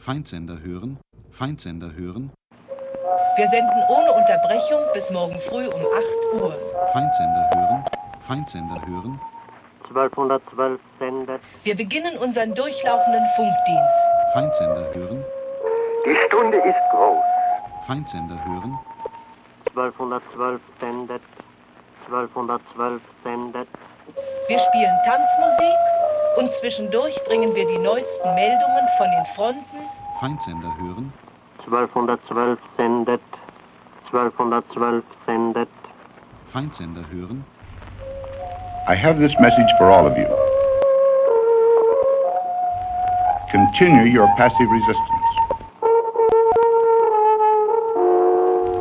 Feindsender 0.00 0.56
hören, 0.64 0.98
Feindsender 1.30 1.92
hören, 1.94 2.32
Wir 3.36 3.48
senden 3.48 3.82
ohne 3.90 4.12
Unterbrechung 4.12 4.80
bis 4.94 5.10
morgen 5.10 5.38
früh 5.40 5.66
um 5.66 5.82
8 6.34 6.40
Uhr. 6.40 6.54
Feindsender 6.90 7.50
hören, 7.54 7.84
Feindsender 8.22 8.80
hören, 8.86 9.20
1212 9.88 10.80
sendet. 10.98 11.42
Wir 11.64 11.76
beginnen 11.76 12.16
unseren 12.16 12.54
durchlaufenden 12.54 13.26
Funkdienst. 13.36 14.00
Feindsender 14.32 14.86
hören, 14.94 15.22
Die 16.06 16.16
Stunde 16.28 16.56
ist 16.56 16.80
groß. 16.92 17.22
Feindsender 17.86 18.42
hören, 18.46 18.78
1212 19.76 20.62
sendet. 20.80 21.22
1212 22.06 23.02
sendet. 23.22 23.68
Wir 24.48 24.58
spielen 24.58 24.96
Tanzmusik 25.04 25.78
und 26.38 26.54
zwischendurch 26.54 27.14
bringen 27.24 27.54
wir 27.54 27.66
die 27.66 27.78
neuesten 27.78 28.34
Meldungen 28.34 28.88
von 28.98 29.10
den 29.10 29.26
Fronten, 29.34 29.89
Feindsender 30.20 30.68
hören, 30.78 31.14
1212 31.64 32.58
sendet. 32.76 33.20
1212 34.12 35.02
sendet. 35.24 35.68
Feindsender 36.46 37.04
hören, 37.10 37.42
I 38.86 38.94
have 38.94 39.18
this 39.18 39.32
message 39.40 39.72
for 39.78 39.86
all 39.86 40.06
of 40.06 40.18
you. 40.18 40.28
Continue 43.50 44.04
your 44.12 44.28
passive 44.36 44.68
resistance. 44.68 45.30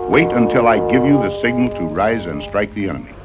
Wait 0.10 0.32
until 0.34 0.68
I 0.68 0.80
give 0.92 1.06
you 1.08 1.24
the 1.24 1.40
signal 1.42 1.70
to 1.70 1.86
rise 1.88 2.26
and 2.26 2.44
strike 2.44 2.74
the 2.74 2.90
enemy. 2.90 3.19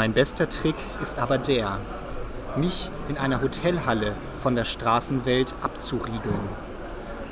Mein 0.00 0.14
bester 0.14 0.48
Trick 0.48 0.76
ist 1.02 1.18
aber 1.18 1.36
der, 1.36 1.76
mich 2.56 2.90
in 3.10 3.18
einer 3.18 3.42
Hotelhalle 3.42 4.14
von 4.42 4.54
der 4.54 4.64
Straßenwelt 4.64 5.52
abzuriegeln. 5.60 6.40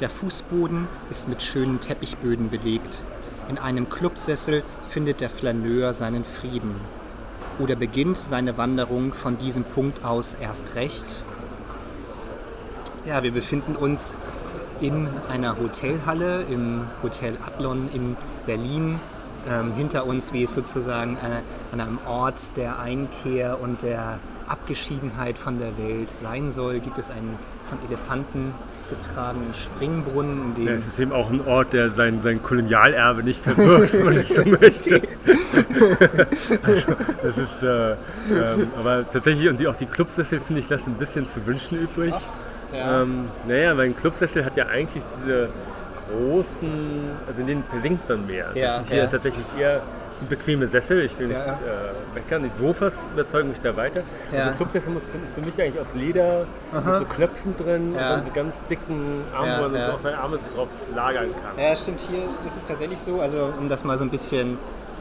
Der 0.00 0.10
Fußboden 0.10 0.86
ist 1.08 1.30
mit 1.30 1.42
schönen 1.42 1.80
Teppichböden 1.80 2.50
belegt. 2.50 3.00
In 3.48 3.56
einem 3.56 3.88
Clubsessel 3.88 4.62
findet 4.86 5.22
der 5.22 5.30
Flaneur 5.30 5.94
seinen 5.94 6.26
Frieden. 6.26 6.74
Oder 7.58 7.74
beginnt 7.74 8.18
seine 8.18 8.58
Wanderung 8.58 9.14
von 9.14 9.38
diesem 9.38 9.64
Punkt 9.64 10.04
aus 10.04 10.36
erst 10.38 10.74
recht? 10.74 11.06
Ja, 13.06 13.22
wir 13.22 13.32
befinden 13.32 13.76
uns 13.76 14.12
in 14.82 15.08
einer 15.30 15.56
Hotelhalle 15.56 16.42
im 16.50 16.82
Hotel 17.02 17.38
Adlon 17.46 17.88
in 17.94 18.14
Berlin. 18.44 19.00
Ähm, 19.48 19.72
hinter 19.74 20.06
uns, 20.06 20.32
wie 20.32 20.42
es 20.42 20.52
sozusagen 20.52 21.16
äh, 21.16 21.40
an 21.72 21.80
einem 21.80 21.98
Ort 22.06 22.56
der 22.56 22.78
Einkehr 22.80 23.60
und 23.60 23.82
der 23.82 24.18
Abgeschiedenheit 24.48 25.38
von 25.38 25.58
der 25.58 25.76
Welt 25.78 26.10
sein 26.10 26.50
soll, 26.50 26.80
gibt 26.80 26.98
es 26.98 27.10
einen 27.10 27.38
von 27.68 27.78
Elefanten 27.86 28.52
getragenen 28.88 29.52
Springbrunnen, 29.54 30.42
in 30.42 30.54
dem 30.54 30.66
Ja, 30.66 30.72
es 30.72 30.86
ist 30.86 30.98
eben 30.98 31.12
auch 31.12 31.30
ein 31.30 31.46
Ort, 31.46 31.72
der 31.72 31.90
sein, 31.90 32.20
sein 32.22 32.42
Kolonialerbe 32.42 33.22
nicht 33.22 33.42
verbirgt, 33.42 33.92
wenn 33.92 34.04
man 34.04 34.16
es 34.16 34.28
so 34.28 34.44
möchte. 34.46 35.02
also, 36.62 36.86
das 37.22 37.38
ist, 37.38 37.62
äh, 37.62 37.90
ähm, 37.92 38.68
aber 38.78 39.04
tatsächlich, 39.10 39.48
und 39.48 39.60
die, 39.60 39.68
auch 39.68 39.76
die 39.76 39.86
Clubsessel, 39.86 40.40
finde 40.40 40.60
ich, 40.60 40.68
lassen 40.68 40.90
ein 40.90 40.98
bisschen 40.98 41.28
zu 41.28 41.44
wünschen 41.46 41.78
übrig. 41.78 42.14
Ja. 42.72 43.02
Ähm, 43.02 43.24
naja, 43.46 43.76
weil 43.76 43.86
ein 43.86 43.96
Clubsessel 43.96 44.44
hat 44.44 44.56
ja 44.56 44.66
eigentlich 44.66 45.02
diese 45.22 45.48
großen, 46.10 47.10
also 47.26 47.40
in 47.40 47.46
denen 47.46 47.64
versinkt 47.64 48.08
man 48.08 48.26
mehr. 48.26 48.46
Ja, 48.54 48.66
das 48.66 48.86
sind 48.86 48.94
hier 48.94 49.04
ja. 49.04 49.06
tatsächlich 49.10 49.44
eher 49.58 49.82
bequeme 50.28 50.66
Sessel. 50.66 51.04
Ich 51.04 51.16
will 51.18 51.28
nicht 51.28 51.38
Ja, 51.38 51.52
äh, 51.52 52.14
meckern, 52.14 52.42
die 52.42 52.50
Sofas 52.60 52.92
überzeugen 53.12 53.50
mich 53.50 53.60
da 53.62 53.76
weiter. 53.76 54.02
Ja. 54.32 54.40
Also 54.46 54.56
Clubsessel 54.56 54.92
muss, 54.92 55.02
ist 55.04 55.34
für 55.34 55.40
mich 55.40 55.60
eigentlich 55.62 55.80
aus 55.80 55.94
Leder, 55.94 56.46
mit 56.72 56.84
so 56.98 57.04
Knöpfen 57.04 57.56
drin 57.56 57.94
Ja. 57.94 58.14
und 58.14 58.18
dann 58.18 58.24
so 58.24 58.30
ganz 58.34 58.54
dicken 58.68 59.22
Armen, 59.34 59.48
Ja, 59.48 59.58
wo 59.58 59.62
man 59.68 59.74
ja. 59.80 59.92
auch 59.92 60.00
seine 60.00 60.18
Arme 60.18 60.38
so 60.38 60.56
drauf 60.56 60.68
lagern 60.94 61.28
kann. 61.44 61.64
Ja, 61.64 61.76
stimmt. 61.76 62.00
Hier 62.10 62.18
ist 62.46 62.56
es 62.56 62.64
tatsächlich 62.64 62.98
so, 62.98 63.20
also 63.20 63.52
um 63.58 63.68
das 63.68 63.84
mal 63.84 63.96
so 63.96 64.04
ein 64.04 64.10
bisschen 64.10 64.58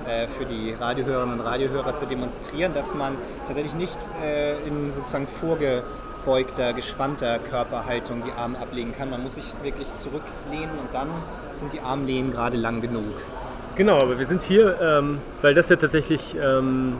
äh, 0.07 0.27
für 0.27 0.45
die 0.45 0.75
Radiohörerinnen 0.79 1.39
und 1.39 1.45
Radiohörer 1.45 1.95
zu 1.95 2.05
demonstrieren, 2.05 2.73
dass 2.75 2.93
man 2.93 3.13
tatsächlich 3.47 3.73
nicht 3.73 3.97
äh, 4.23 4.51
in 4.67 4.91
sozusagen 4.91 5.27
vorgebeugter, 6.27 6.73
gespannter 6.73 7.39
Körperhaltung 7.39 8.21
die 8.25 8.31
Arme 8.31 8.57
ablegen 8.59 8.93
kann. 8.95 9.09
Man 9.09 9.23
muss 9.23 9.35
sich 9.35 9.45
wirklich 9.63 9.87
zurücklehnen 9.95 10.77
und 10.77 10.93
dann 10.93 11.07
sind 11.53 11.71
die 11.73 11.79
Armlehnen 11.79 12.31
gerade 12.31 12.57
lang 12.57 12.81
genug. 12.81 13.15
Genau, 13.75 14.01
aber 14.01 14.19
wir 14.19 14.25
sind 14.25 14.43
hier, 14.43 14.75
ähm, 14.81 15.19
weil 15.41 15.53
das 15.53 15.69
ja 15.69 15.77
tatsächlich 15.77 16.35
ähm, 16.35 16.97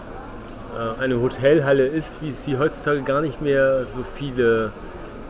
äh, 0.73 1.03
eine 1.03 1.19
Hotelhalle 1.19 1.87
ist, 1.87 2.21
wie 2.21 2.29
es 2.29 2.45
sie 2.45 2.57
heutzutage 2.57 3.01
gar 3.01 3.21
nicht 3.21 3.41
mehr 3.41 3.83
so 3.83 4.05
viele 4.15 4.71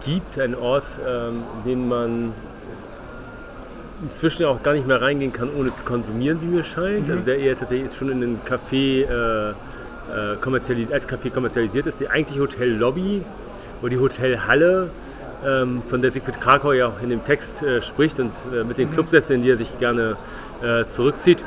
gibt. 0.06 0.40
Ein 0.40 0.56
Ort, 0.56 0.86
ähm, 1.08 1.44
in 1.64 1.72
den 1.72 1.88
man 1.88 2.34
inzwischen 4.04 4.46
auch 4.46 4.62
gar 4.62 4.74
nicht 4.74 4.86
mehr 4.86 5.02
reingehen 5.02 5.34
kann, 5.34 5.50
ohne 5.58 5.74
zu 5.74 5.84
konsumieren, 5.84 6.40
wie 6.42 6.46
mir 6.46 6.64
scheint. 6.64 7.10
Also 7.10 7.24
der 7.24 7.40
eher 7.40 7.58
tatsächlich 7.58 7.88
jetzt 7.88 7.98
schon 7.98 8.12
in 8.12 8.22
den 8.22 8.40
Café 8.42 9.06
äh, 9.06 9.50
äh, 9.50 10.36
kommerzialis 10.40 10.92
als 10.92 11.08
Café 11.08 11.32
kommerzialisiert 11.32 11.88
ist. 11.88 12.00
Die 12.00 12.10
eigentliche 12.10 12.42
Hotellobby 12.42 13.24
oder 13.82 13.90
die 13.90 14.00
Hotelhalle, 14.00 14.90
ähm, 15.46 15.84
von 15.88 16.02
der 16.02 16.12
Siegfried 16.12 16.42
Krakau 16.42 16.72
ja 16.72 16.88
auch 16.88 17.02
in 17.02 17.10
dem 17.10 17.24
Text 17.24 17.62
äh, 17.62 17.82
spricht 17.82 18.20
und 18.20 18.34
äh, 18.52 18.64
mit 18.64 18.78
den 18.78 18.92
Clubsesseln, 18.92 19.42
die 19.44 19.52
er 19.52 19.58
sich 19.58 19.78
gerne 19.80 20.18
äh, 20.64 20.86
zurückzieht, 20.86 21.40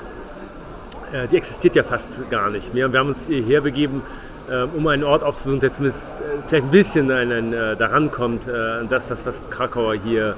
äh, 1.12 1.26
die 1.28 1.36
existiert 1.36 1.74
ja 1.74 1.82
fast 1.82 2.08
gar 2.30 2.50
nicht 2.50 2.72
mehr. 2.72 2.92
Wir 2.92 3.00
haben 3.00 3.08
uns 3.08 3.26
hierher 3.26 3.60
begeben, 3.60 4.02
äh, 4.48 4.62
um 4.62 4.86
einen 4.86 5.04
Ort 5.04 5.22
aufzusuchen, 5.22 5.60
der 5.60 5.72
zumindest 5.72 6.04
äh, 6.04 6.48
vielleicht 6.48 6.66
ein 6.66 6.70
bisschen 6.70 7.10
an, 7.10 7.32
an, 7.32 7.52
äh, 7.52 7.76
daran 7.76 8.10
kommt, 8.10 8.48
an 8.48 8.88
das, 8.88 9.10
was, 9.10 9.26
was 9.26 9.36
Krakauer 9.50 9.94
hier, 9.94 10.36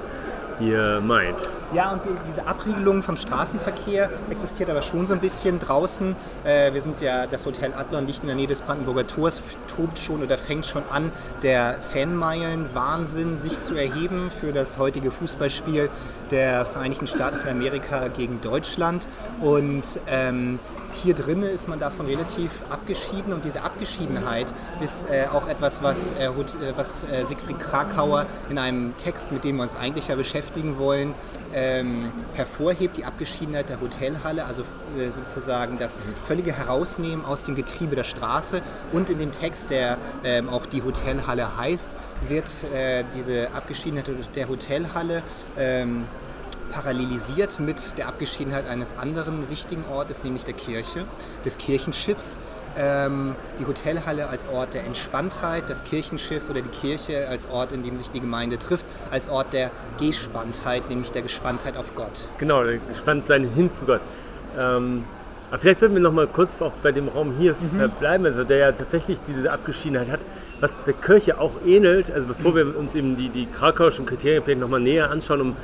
hier 0.59 1.01
meint. 1.05 1.37
Ja, 1.73 1.91
und 1.91 2.03
die, 2.05 2.09
diese 2.27 2.45
Abriegelung 2.45 3.01
vom 3.01 3.15
Straßenverkehr 3.15 4.11
existiert 4.29 4.69
aber 4.69 4.83
schon 4.83 5.07
so 5.07 5.13
ein 5.15 5.19
bisschen 5.19 5.59
draußen. 5.59 6.15
Äh, 6.43 6.71
wir 6.71 6.83
sind 6.83 7.01
ja, 7.01 7.25
das 7.25 7.47
Hotel 7.47 7.73
Adlon 7.73 8.05
liegt 8.05 8.21
in 8.21 8.27
der 8.27 8.35
Nähe 8.35 8.45
des 8.45 8.61
Brandenburger 8.61 9.07
Tors, 9.07 9.41
tobt 9.75 9.97
schon 9.97 10.21
oder 10.21 10.37
fängt 10.37 10.67
schon 10.67 10.83
an, 10.91 11.11
der 11.41 11.79
Fanmeilen-Wahnsinn 11.91 13.37
sich 13.37 13.59
zu 13.59 13.73
erheben 13.73 14.29
für 14.39 14.53
das 14.53 14.77
heutige 14.77 15.09
Fußballspiel 15.09 15.89
der 16.29 16.65
Vereinigten 16.65 17.07
Staaten 17.07 17.37
von 17.37 17.49
Amerika 17.49 18.07
gegen 18.07 18.39
Deutschland. 18.41 19.07
Und 19.41 19.83
ähm, 20.07 20.59
hier 20.93 21.15
drinnen 21.15 21.43
ist 21.43 21.67
man 21.67 21.79
davon 21.79 22.05
relativ 22.05 22.51
abgeschieden 22.69 23.33
und 23.33 23.43
diese 23.45 23.63
Abgeschiedenheit 23.63 24.53
ist 24.81 25.05
äh, 25.09 25.25
auch 25.33 25.47
etwas, 25.47 25.81
was, 25.81 26.11
äh, 26.13 26.25
äh, 26.25 26.29
was 26.75 27.03
äh, 27.03 27.25
Siegfried 27.25 27.59
Krakauer 27.59 28.25
in 28.49 28.57
einem 28.57 28.95
Text, 28.97 29.31
mit 29.31 29.43
dem 29.43 29.57
wir 29.57 29.63
uns 29.63 29.75
eigentlich 29.75 30.09
ja 30.09 30.15
beschäftigen 30.15 30.77
wollen, 30.77 31.15
ähm, 31.63 32.11
hervorhebt, 32.33 32.97
die 32.97 33.05
Abgeschiedenheit 33.05 33.69
der 33.69 33.79
Hotelhalle, 33.79 34.45
also 34.45 34.63
äh, 34.97 35.09
sozusagen 35.09 35.77
das 35.79 35.97
völlige 36.27 36.53
Herausnehmen 36.53 37.25
aus 37.25 37.43
dem 37.43 37.55
Getriebe 37.55 37.95
der 37.95 38.03
Straße. 38.03 38.61
Und 38.91 39.09
in 39.09 39.19
dem 39.19 39.31
Text, 39.31 39.69
der 39.69 39.97
ähm, 40.23 40.49
auch 40.49 40.65
die 40.65 40.83
Hotelhalle 40.83 41.57
heißt, 41.57 41.89
wird 42.27 42.49
äh, 42.73 43.03
diese 43.15 43.49
Abgeschiedenheit 43.53 44.09
der 44.35 44.49
Hotelhalle 44.49 45.23
ähm, 45.57 46.05
parallelisiert 46.73 47.59
mit 47.59 47.97
der 47.97 48.07
Abgeschiedenheit 48.07 48.67
eines 48.67 48.97
anderen 48.97 49.49
wichtigen 49.49 49.83
Ortes, 49.91 50.23
nämlich 50.23 50.43
der 50.43 50.55
Kirche, 50.55 51.05
des 51.45 51.57
Kirchenschiffs. 51.57 52.39
Ähm, 52.77 53.35
die 53.59 53.67
Hotelhalle 53.67 54.27
als 54.27 54.47
Ort 54.47 54.73
der 54.73 54.83
Entspanntheit, 54.83 55.69
das 55.69 55.83
Kirchenschiff 55.83 56.49
oder 56.49 56.61
die 56.61 56.69
Kirche 56.69 57.27
als 57.29 57.47
Ort, 57.49 57.71
in 57.71 57.83
dem 57.83 57.97
sich 57.97 58.09
die 58.09 58.19
Gemeinde 58.19 58.57
trifft, 58.57 58.85
als 59.11 59.29
Ort 59.29 59.53
der 59.53 59.69
Gespanntheit, 59.99 60.89
nämlich 60.89 61.11
der 61.11 61.21
Gespanntheit 61.21 61.77
auf 61.77 61.93
Gott. 61.95 62.27
Genau, 62.39 62.63
gespannt 62.89 63.27
sein 63.27 63.47
hin 63.53 63.69
zu 63.77 63.85
Gott. 63.85 64.01
Ähm, 64.59 65.03
aber 65.51 65.59
vielleicht 65.59 65.81
sollten 65.81 65.93
wir 65.93 66.01
noch 66.01 66.13
mal 66.13 66.25
kurz 66.25 66.59
auch 66.61 66.71
bei 66.81 66.91
dem 66.91 67.07
Raum 67.09 67.35
hier 67.37 67.55
verbleiben, 67.77 68.25
also 68.25 68.43
der 68.43 68.57
ja 68.57 68.71
tatsächlich 68.71 69.19
diese 69.27 69.51
Abgeschiedenheit 69.51 70.09
hat, 70.09 70.19
was 70.59 70.71
der 70.87 70.95
Kirche 70.95 71.39
auch 71.39 71.51
ähnelt. 71.63 72.11
Also 72.11 72.27
bevor 72.27 72.55
wir 72.55 72.75
uns 72.75 72.95
eben 72.95 73.15
die, 73.15 73.29
die 73.29 73.45
krakauischen 73.45 74.07
Kriterien 74.07 74.43
vielleicht 74.43 74.61
noch 74.61 74.69
mal 74.69 74.79
näher 74.79 75.11
anschauen, 75.11 75.41
um 75.41 75.55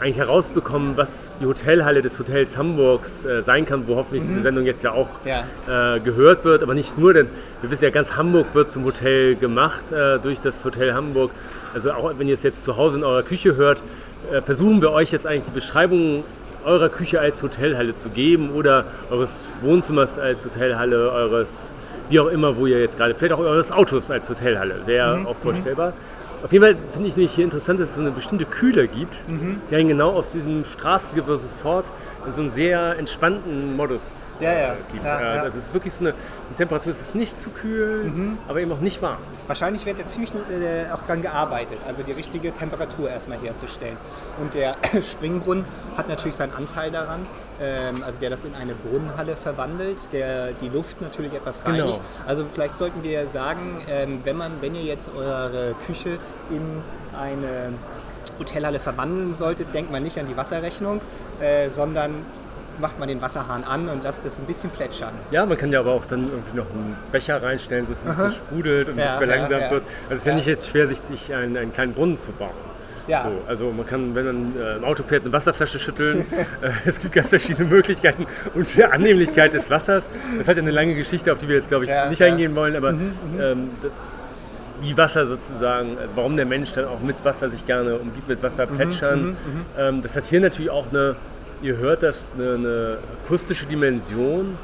eigentlich 0.00 0.16
herausbekommen, 0.18 0.96
was 0.96 1.30
die 1.40 1.46
Hotelhalle 1.46 2.02
des 2.02 2.18
Hotels 2.18 2.56
Hamburgs 2.56 3.24
äh, 3.24 3.42
sein 3.42 3.64
kann, 3.66 3.86
wo 3.86 3.96
hoffentlich 3.96 4.24
diese 4.28 4.42
Sendung 4.42 4.64
jetzt 4.66 4.82
ja 4.84 4.92
auch 4.92 5.08
Ja. 5.24 5.96
äh, 5.96 6.00
gehört 6.00 6.44
wird, 6.44 6.62
aber 6.62 6.74
nicht 6.74 6.98
nur, 6.98 7.14
denn 7.14 7.28
wir 7.62 7.70
wissen 7.70 7.84
ja, 7.84 7.90
ganz 7.90 8.12
Hamburg 8.16 8.46
wird 8.54 8.70
zum 8.70 8.84
Hotel 8.84 9.36
gemacht 9.36 9.92
äh, 9.92 10.18
durch 10.18 10.40
das 10.40 10.64
Hotel 10.64 10.92
Hamburg. 10.94 11.30
Also 11.74 11.92
auch 11.92 12.12
wenn 12.18 12.28
ihr 12.28 12.34
es 12.34 12.42
jetzt 12.42 12.64
zu 12.64 12.76
Hause 12.76 12.98
in 12.98 13.04
eurer 13.04 13.22
Küche 13.22 13.56
hört, 13.56 13.78
äh, 14.32 14.40
versuchen 14.42 14.80
wir 14.82 14.92
euch 14.92 15.12
jetzt 15.12 15.26
eigentlich 15.26 15.44
die 15.44 15.58
Beschreibung 15.60 16.24
eurer 16.64 16.88
Küche 16.88 17.20
als 17.20 17.42
Hotelhalle 17.42 17.94
zu 17.94 18.08
geben 18.08 18.50
oder 18.50 18.84
eures 19.10 19.44
Wohnzimmers 19.62 20.18
als 20.18 20.44
Hotelhalle, 20.44 21.10
eures, 21.12 21.48
wie 22.08 22.18
auch 22.20 22.26
immer, 22.26 22.56
wo 22.56 22.66
ihr 22.66 22.80
jetzt 22.80 22.96
gerade, 22.98 23.14
vielleicht 23.14 23.34
auch 23.34 23.38
eures 23.38 23.70
Autos 23.70 24.10
als 24.10 24.28
Hotelhalle, 24.28 24.74
wäre 24.84 25.26
auch 25.26 25.36
vorstellbar. 25.36 25.92
Auf 26.46 26.52
jeden 26.52 26.64
Fall 26.64 26.76
finde 26.92 27.08
ich 27.08 27.16
nämlich 27.16 27.34
hier 27.34 27.44
interessant, 27.44 27.80
dass 27.80 27.88
es 27.88 27.96
so 27.96 28.00
eine 28.00 28.12
bestimmte 28.12 28.44
Kühle 28.44 28.86
gibt, 28.86 29.12
die 29.68 29.74
einen 29.74 29.88
genau 29.88 30.10
aus 30.12 30.30
diesem 30.30 30.64
Straßengewirr 30.64 31.40
sofort 31.40 31.86
in 32.24 32.32
so 32.34 32.42
einen 32.42 32.52
sehr 32.52 32.96
entspannten 33.00 33.74
Modus 33.74 34.00
Ja, 34.40 34.52
ja. 34.52 34.72
äh, 34.74 34.76
gibt. 34.92 35.04
Ja, 35.04 35.20
Äh. 35.20 35.38
Also 35.38 35.58
es 35.58 35.64
ist 35.66 35.74
wirklich 35.74 35.92
so 35.94 36.00
eine, 36.00 36.14
die 36.50 36.54
Temperatur 36.54 36.92
es 36.92 37.00
ist 37.08 37.14
nicht 37.14 37.40
zu 37.40 37.50
kühl, 37.50 38.10
aber 38.48 38.60
eben 38.60 38.72
auch 38.72 38.80
nicht 38.80 39.02
warm. 39.02 39.18
Wahrscheinlich 39.46 39.84
wird 39.86 39.98
ja 39.98 40.06
ziemlich 40.06 40.32
äh, 40.34 40.92
auch 40.92 41.02
daran 41.02 41.22
gearbeitet, 41.22 41.78
also 41.86 42.02
die 42.02 42.12
richtige 42.12 42.52
Temperatur 42.52 43.10
erstmal 43.10 43.38
herzustellen. 43.38 43.96
Und 44.40 44.54
der 44.54 44.76
Springbrunnen 45.10 45.64
hat 45.96 46.08
natürlich 46.08 46.36
seinen 46.36 46.52
Anteil 46.54 46.90
daran, 46.90 47.26
ähm, 47.60 48.02
also 48.04 48.20
der 48.20 48.30
das 48.30 48.44
in 48.44 48.54
eine 48.54 48.74
Brunnenhalle 48.74 49.36
verwandelt, 49.36 49.98
der 50.12 50.52
die 50.60 50.68
Luft 50.68 51.00
natürlich 51.00 51.32
etwas 51.32 51.62
Genau. 51.64 51.84
reinigt. 51.84 52.00
Also 52.26 52.44
vielleicht 52.52 52.76
sollten 52.76 53.02
wir 53.02 53.26
sagen, 53.28 53.80
ähm, 53.88 54.20
wenn, 54.24 54.36
man, 54.36 54.52
wenn 54.60 54.74
ihr 54.74 54.82
jetzt 54.82 55.08
eure 55.16 55.74
Küche 55.86 56.18
in 56.50 56.82
eine 57.18 57.72
Hotelhalle 58.38 58.78
verwandeln 58.78 59.34
solltet, 59.34 59.72
denkt 59.74 59.90
man 59.90 60.02
nicht 60.02 60.18
an 60.18 60.26
die 60.28 60.36
Wasserrechnung, 60.36 61.00
äh, 61.40 61.70
sondern 61.70 62.14
macht 62.80 62.98
man 62.98 63.08
den 63.08 63.20
Wasserhahn 63.22 63.64
an 63.64 63.88
und 63.88 64.04
lasst 64.04 64.24
es 64.26 64.38
ein 64.38 64.44
bisschen 64.46 64.70
plätschern. 64.70 65.12
Ja, 65.30 65.46
man 65.46 65.56
kann 65.56 65.72
ja 65.72 65.80
aber 65.80 65.92
auch 65.92 66.04
dann 66.06 66.28
irgendwie 66.30 66.56
noch 66.56 66.66
einen 66.70 66.96
Becher 67.12 67.42
reinstellen, 67.42 67.86
dass 67.88 67.98
es 67.98 68.04
ein 68.06 68.16
bisschen 68.16 68.32
sprudelt 68.32 68.88
und 68.88 68.98
Ja, 68.98 69.12
es 69.12 69.16
verlangsamt 69.16 69.50
ja, 69.50 69.58
ja. 69.58 69.70
wird. 69.70 69.82
Also 70.08 70.14
es 70.14 70.18
ist 70.20 70.26
ja, 70.26 70.32
Ja. 70.32 70.36
nicht 70.36 70.46
jetzt 70.46 70.68
schwer, 70.68 70.88
sich, 70.88 71.00
sich 71.00 71.34
einen, 71.34 71.56
einen 71.56 71.72
kleinen 71.72 71.94
Brunnen 71.94 72.18
zu 72.18 72.32
bauen. 72.32 72.50
Ja. 73.08 73.22
So, 73.22 73.48
also 73.48 73.70
man 73.70 73.86
kann, 73.86 74.14
wenn 74.16 74.24
man 74.26 74.52
äh, 74.60 74.76
im 74.78 74.84
Auto 74.84 75.04
fährt, 75.04 75.22
eine 75.22 75.32
Wasserflasche 75.32 75.78
schütteln. 75.78 76.26
äh, 76.60 76.70
es 76.86 76.98
gibt 76.98 77.14
ganz 77.14 77.28
verschiedene 77.28 77.68
Möglichkeiten 77.68 78.26
und 78.54 78.66
die 78.74 78.84
Annehmlichkeit 78.84 79.54
des 79.54 79.70
Wassers. 79.70 80.02
Das 80.38 80.48
hat 80.48 80.56
ja 80.56 80.62
eine 80.62 80.72
lange 80.72 80.94
Geschichte, 80.96 81.32
auf 81.32 81.38
die 81.38 81.48
wir 81.48 81.56
jetzt, 81.56 81.68
glaube 81.68 81.84
ich, 81.84 81.90
Ja, 81.90 82.08
nicht 82.08 82.18
ja. 82.18 82.26
eingehen 82.26 82.56
wollen, 82.56 82.74
aber 82.76 82.90
ähm, 82.90 83.70
das- 83.82 83.92
wie 84.82 84.94
Wasser 84.94 85.26
sozusagen, 85.26 85.96
also 85.96 86.10
warum 86.16 86.36
der 86.36 86.44
Mensch 86.44 86.70
dann 86.74 86.84
auch 86.84 87.00
mit 87.00 87.16
Wasser 87.24 87.48
sich 87.48 87.64
gerne 87.64 87.94
umgibt, 87.96 88.28
mit 88.28 88.42
Wasser 88.42 88.66
plätschern. 88.66 89.34
Ähm, 89.78 90.02
das 90.02 90.14
hat 90.14 90.24
hier 90.26 90.38
natürlich 90.40 90.68
auch 90.70 90.84
eine, 90.90 91.16
ihr 91.62 91.76
hört 91.76 92.02
das, 92.02 92.18
eine, 92.34 92.54
eine 92.54 92.98
akustische 93.24 93.66
Dimension. 93.66 94.56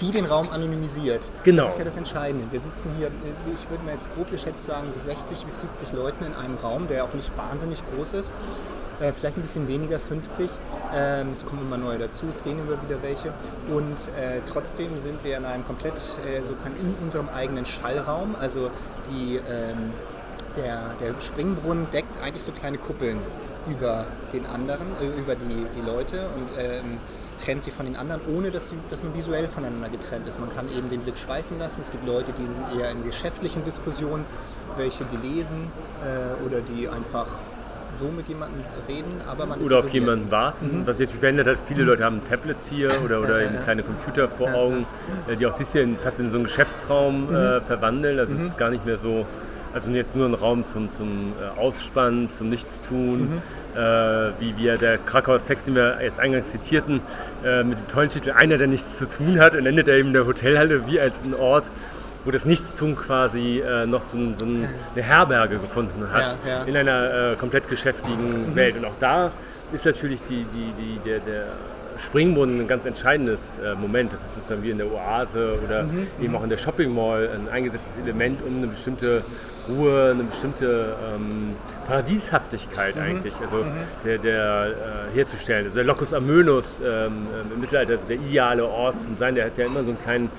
die 0.00 0.10
den 0.10 0.26
Raum 0.26 0.48
anonymisiert. 0.50 1.22
Genau. 1.44 1.64
Das 1.64 1.72
ist 1.72 1.78
ja 1.78 1.84
das 1.84 1.96
Entscheidende. 1.96 2.46
Wir 2.50 2.60
sitzen 2.60 2.90
hier, 2.96 3.08
ich 3.08 3.70
würde 3.70 3.84
mal 3.84 3.94
jetzt 3.94 4.06
grob 4.14 4.30
geschätzt 4.30 4.64
sagen, 4.64 4.88
so 4.92 5.00
60 5.00 5.44
bis 5.44 5.60
70 5.60 5.92
Leuten 5.92 6.24
in 6.24 6.34
einem 6.34 6.56
Raum, 6.62 6.88
der 6.88 7.04
auch 7.04 7.12
nicht 7.14 7.30
wahnsinnig 7.36 7.82
groß 7.92 8.14
ist. 8.14 8.32
Äh, 9.00 9.12
vielleicht 9.12 9.36
ein 9.36 9.42
bisschen 9.42 9.68
weniger, 9.68 9.98
50. 9.98 10.50
Ähm, 10.94 11.28
es 11.32 11.44
kommen 11.44 11.62
immer 11.62 11.78
neue 11.78 11.98
dazu, 11.98 12.26
es 12.30 12.42
gehen 12.42 12.58
immer 12.58 12.80
wieder 12.82 13.02
welche. 13.02 13.32
Und 13.72 13.96
äh, 14.16 14.40
trotzdem 14.50 14.98
sind 14.98 15.22
wir 15.24 15.36
in 15.36 15.44
einem 15.44 15.66
komplett 15.66 16.00
äh, 16.26 16.44
sozusagen 16.44 16.76
in 16.76 16.94
unserem 17.02 17.28
eigenen 17.28 17.66
Schallraum. 17.66 18.34
Also 18.40 18.70
die, 19.10 19.36
ähm, 19.36 19.92
der, 20.56 20.90
der 21.00 21.20
Springbrunnen 21.20 21.86
deckt 21.92 22.20
eigentlich 22.22 22.42
so 22.42 22.52
kleine 22.52 22.78
Kuppeln 22.78 23.18
über 23.70 24.06
den 24.32 24.46
anderen, 24.46 24.86
äh, 25.00 25.20
über 25.20 25.34
die, 25.34 25.66
die 25.76 25.84
Leute 25.84 26.28
und 26.36 26.48
ähm, 26.58 26.98
trennt 27.44 27.62
sie 27.62 27.70
von 27.70 27.86
den 27.86 27.96
anderen, 27.96 28.20
ohne 28.34 28.50
dass, 28.50 28.70
sie, 28.70 28.76
dass 28.90 29.02
man 29.02 29.14
visuell 29.14 29.48
voneinander 29.48 29.88
getrennt 29.88 30.26
ist. 30.26 30.40
Man 30.40 30.54
kann 30.54 30.66
eben 30.76 30.90
den 30.90 31.00
Blick 31.00 31.18
schweifen 31.18 31.58
lassen. 31.58 31.76
Es 31.80 31.90
gibt 31.90 32.06
Leute, 32.06 32.32
die 32.36 32.44
sind 32.44 32.80
eher 32.80 32.90
in 32.90 33.04
geschäftlichen 33.04 33.64
Diskussionen, 33.64 34.24
welche 34.76 35.04
die 35.04 35.28
lesen 35.28 35.68
äh, 36.02 36.44
oder 36.44 36.60
die 36.60 36.88
einfach 36.88 37.26
so 38.00 38.06
mit 38.08 38.28
jemandem 38.28 38.62
reden, 38.86 39.20
aber 39.26 39.46
man 39.46 39.60
oder 39.60 39.78
auf 39.78 39.88
jemanden 39.88 40.30
warten. 40.30 40.82
Was 40.84 40.98
sich 40.98 41.08
jetzt 41.08 41.18
verändert 41.18 41.48
hat, 41.48 41.56
viele 41.66 41.82
Leute 41.82 42.04
haben 42.04 42.20
Tablets 42.28 42.68
hier 42.68 42.90
oder, 43.04 43.20
oder 43.20 43.42
eben 43.42 43.56
kleine 43.64 43.82
Computer 43.82 44.28
vor 44.28 44.54
Augen, 44.54 44.86
äh, 45.26 45.36
die 45.36 45.46
auch 45.46 45.56
das 45.56 45.72
hier 45.72 45.82
in, 45.82 45.96
fast 45.96 46.18
in 46.18 46.30
so 46.30 46.36
einen 46.36 46.44
Geschäftsraum 46.44 47.34
äh, 47.34 47.60
verwandeln. 47.62 48.18
Also 48.18 48.34
es 48.34 48.40
ist 48.48 48.58
gar 48.58 48.70
nicht 48.70 48.86
mehr 48.86 48.98
so, 48.98 49.26
also 49.74 49.90
jetzt 49.90 50.16
nur 50.16 50.26
ein 50.26 50.34
Raum 50.34 50.64
zum, 50.64 50.90
zum 50.90 51.32
äh, 51.40 51.58
Ausspannen, 51.58 52.30
zum 52.30 52.48
Nichtstun, 52.48 53.42
äh, 53.74 53.78
wie 54.40 54.56
wir 54.56 54.78
der 54.78 54.98
Krakauer 54.98 55.44
Text, 55.44 55.66
den 55.66 55.74
wir 55.74 55.98
jetzt 56.02 56.18
eingangs 56.18 56.50
zitierten, 56.50 57.00
äh, 57.44 57.62
mit 57.62 57.78
dem 57.78 57.88
tollen 57.88 58.10
Titel 58.10 58.32
Einer, 58.32 58.58
der 58.58 58.66
nichts 58.66 58.98
zu 58.98 59.06
tun 59.06 59.38
hat, 59.38 59.54
und 59.54 59.66
endet 59.66 59.88
er 59.88 59.96
eben 59.96 60.08
in 60.08 60.14
der 60.14 60.26
Hotelhalle 60.26 60.86
wie 60.86 61.00
als 61.00 61.14
ein 61.24 61.34
Ort, 61.34 61.64
wo 62.24 62.30
das 62.30 62.44
Nichtstun 62.44 62.96
quasi 62.96 63.60
äh, 63.60 63.86
noch 63.86 64.02
so, 64.02 64.16
ein, 64.18 64.34
so 64.36 64.44
ein, 64.44 64.68
eine 64.94 65.04
Herberge 65.04 65.58
gefunden 65.58 66.10
hat 66.12 66.36
Ja, 66.44 66.58
ja. 66.58 66.64
in 66.64 66.76
einer 66.76 67.32
äh, 67.32 67.36
komplett 67.36 67.68
geschäftigen 67.68 68.54
Welt. 68.54 68.76
Und 68.76 68.84
auch 68.84 68.96
da 69.00 69.30
ist 69.72 69.84
natürlich 69.84 70.20
die, 70.28 70.44
die, 70.52 70.72
die, 70.78 70.98
der, 71.08 71.20
der 71.20 71.44
Springbrunnen 72.04 72.60
ein 72.60 72.68
ganz 72.68 72.84
entscheidendes 72.84 73.40
äh, 73.64 73.74
Moment. 73.74 74.12
Das 74.12 74.20
ist 74.20 74.34
sozusagen 74.34 74.62
wie 74.62 74.70
in 74.70 74.78
der 74.78 74.90
Oase 74.92 75.58
oder 75.64 75.86
eben 76.22 76.34
auch 76.34 76.42
in 76.42 76.50
der 76.50 76.58
Shopping 76.58 76.94
Mall 76.94 77.28
ein 77.34 77.48
eingesetztes 77.48 77.96
Element, 78.02 78.40
um 78.46 78.58
eine 78.58 78.66
bestimmte 78.66 79.22
Ruhe, 79.68 80.12
eine 80.12 80.24
bestimmte 80.24 80.96
ähm, 81.14 81.54
Paradieshaftigkeit 81.86 82.96
eigentlich 82.98 83.34
also 83.40 83.64
der, 84.04 84.18
der, 84.18 84.66
äh, 84.66 85.16
herzustellen. 85.16 85.66
Also 85.66 85.76
der 85.76 85.84
Locus 85.84 86.12
Amönus 86.12 86.80
ähm, 86.84 87.26
im 87.52 87.60
Mittelalter 87.60 87.94
ist 87.94 88.08
der 88.08 88.16
ideale 88.16 88.66
Ort 88.66 89.00
zum 89.00 89.16
Sein. 89.16 89.34
Der 89.34 89.46
hat 89.46 89.58
ja 89.58 89.66
immer 89.66 89.82
so 89.82 89.90
einen 89.90 90.02
kleinen 90.02 90.30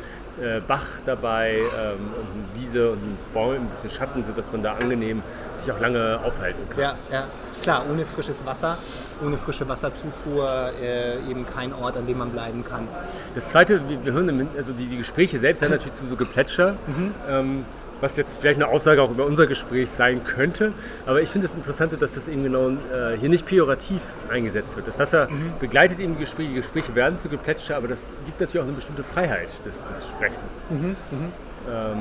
äh, 0.41 0.61
Bach 0.61 0.85
dabei 1.05 1.59
ähm, 1.59 2.11
und 2.15 2.27
eine 2.31 2.61
Wiese 2.61 2.91
und 2.91 2.99
ein 2.99 3.17
Baum, 3.33 3.55
ein 3.55 3.67
bisschen 3.67 3.91
Schatten, 3.91 4.23
sodass 4.25 4.51
man 4.51 4.63
da 4.63 4.73
angenehm 4.73 5.21
sich 5.59 5.71
auch 5.71 5.79
lange 5.79 6.19
aufhalten 6.23 6.61
kann. 6.69 6.79
Ja, 6.79 6.95
ja, 7.11 7.23
klar, 7.61 7.83
ohne 7.91 8.05
frisches 8.05 8.45
Wasser, 8.45 8.77
ohne 9.25 9.37
frische 9.37 9.67
Wasserzufuhr 9.67 10.71
äh, 10.81 11.29
eben 11.29 11.45
kein 11.45 11.73
Ort, 11.73 11.97
an 11.97 12.07
dem 12.07 12.19
man 12.19 12.29
bleiben 12.29 12.63
kann. 12.63 12.87
Das 13.35 13.49
zweite, 13.49 13.81
wir 14.03 14.13
hören, 14.13 14.47
also 14.57 14.71
die, 14.71 14.85
die 14.85 14.97
Gespräche 14.97 15.39
selbst 15.39 15.61
sind 15.61 15.71
natürlich 15.71 15.95
zu 15.95 16.05
so 16.05 16.15
Geplätscher. 16.15 16.75
Ähm, 17.27 17.65
was 18.01 18.15
jetzt 18.17 18.35
vielleicht 18.39 18.61
eine 18.61 18.67
Aussage 18.67 19.01
auch 19.01 19.11
über 19.11 19.25
unser 19.25 19.47
Gespräch 19.47 19.89
sein 19.91 20.23
könnte. 20.23 20.71
Aber 21.05 21.21
ich 21.21 21.29
finde 21.29 21.47
das 21.47 21.55
Interessante, 21.55 21.97
dass 21.97 22.13
das 22.13 22.27
eben 22.27 22.43
genau 22.43 22.69
äh, 22.69 23.17
hier 23.19 23.29
nicht 23.29 23.45
pejorativ 23.45 24.01
eingesetzt 24.29 24.75
wird. 24.75 24.87
Das 24.87 24.97
Wasser 24.99 25.27
begleitet 25.59 25.99
eben 25.99 26.13
die 26.15 26.21
Gespräche, 26.21 26.49
die 26.49 26.55
Gespräche 26.55 26.95
werden 26.95 27.19
zu 27.19 27.29
Geplätscher, 27.29 27.77
aber 27.77 27.87
das 27.87 27.99
gibt 28.25 28.39
natürlich 28.39 28.61
auch 28.61 28.67
eine 28.67 28.75
bestimmte 28.75 29.03
Freiheit 29.03 29.49
des, 29.65 29.73
des 29.73 30.07
Sprechens. 30.07 30.37
Ähm, 31.69 31.97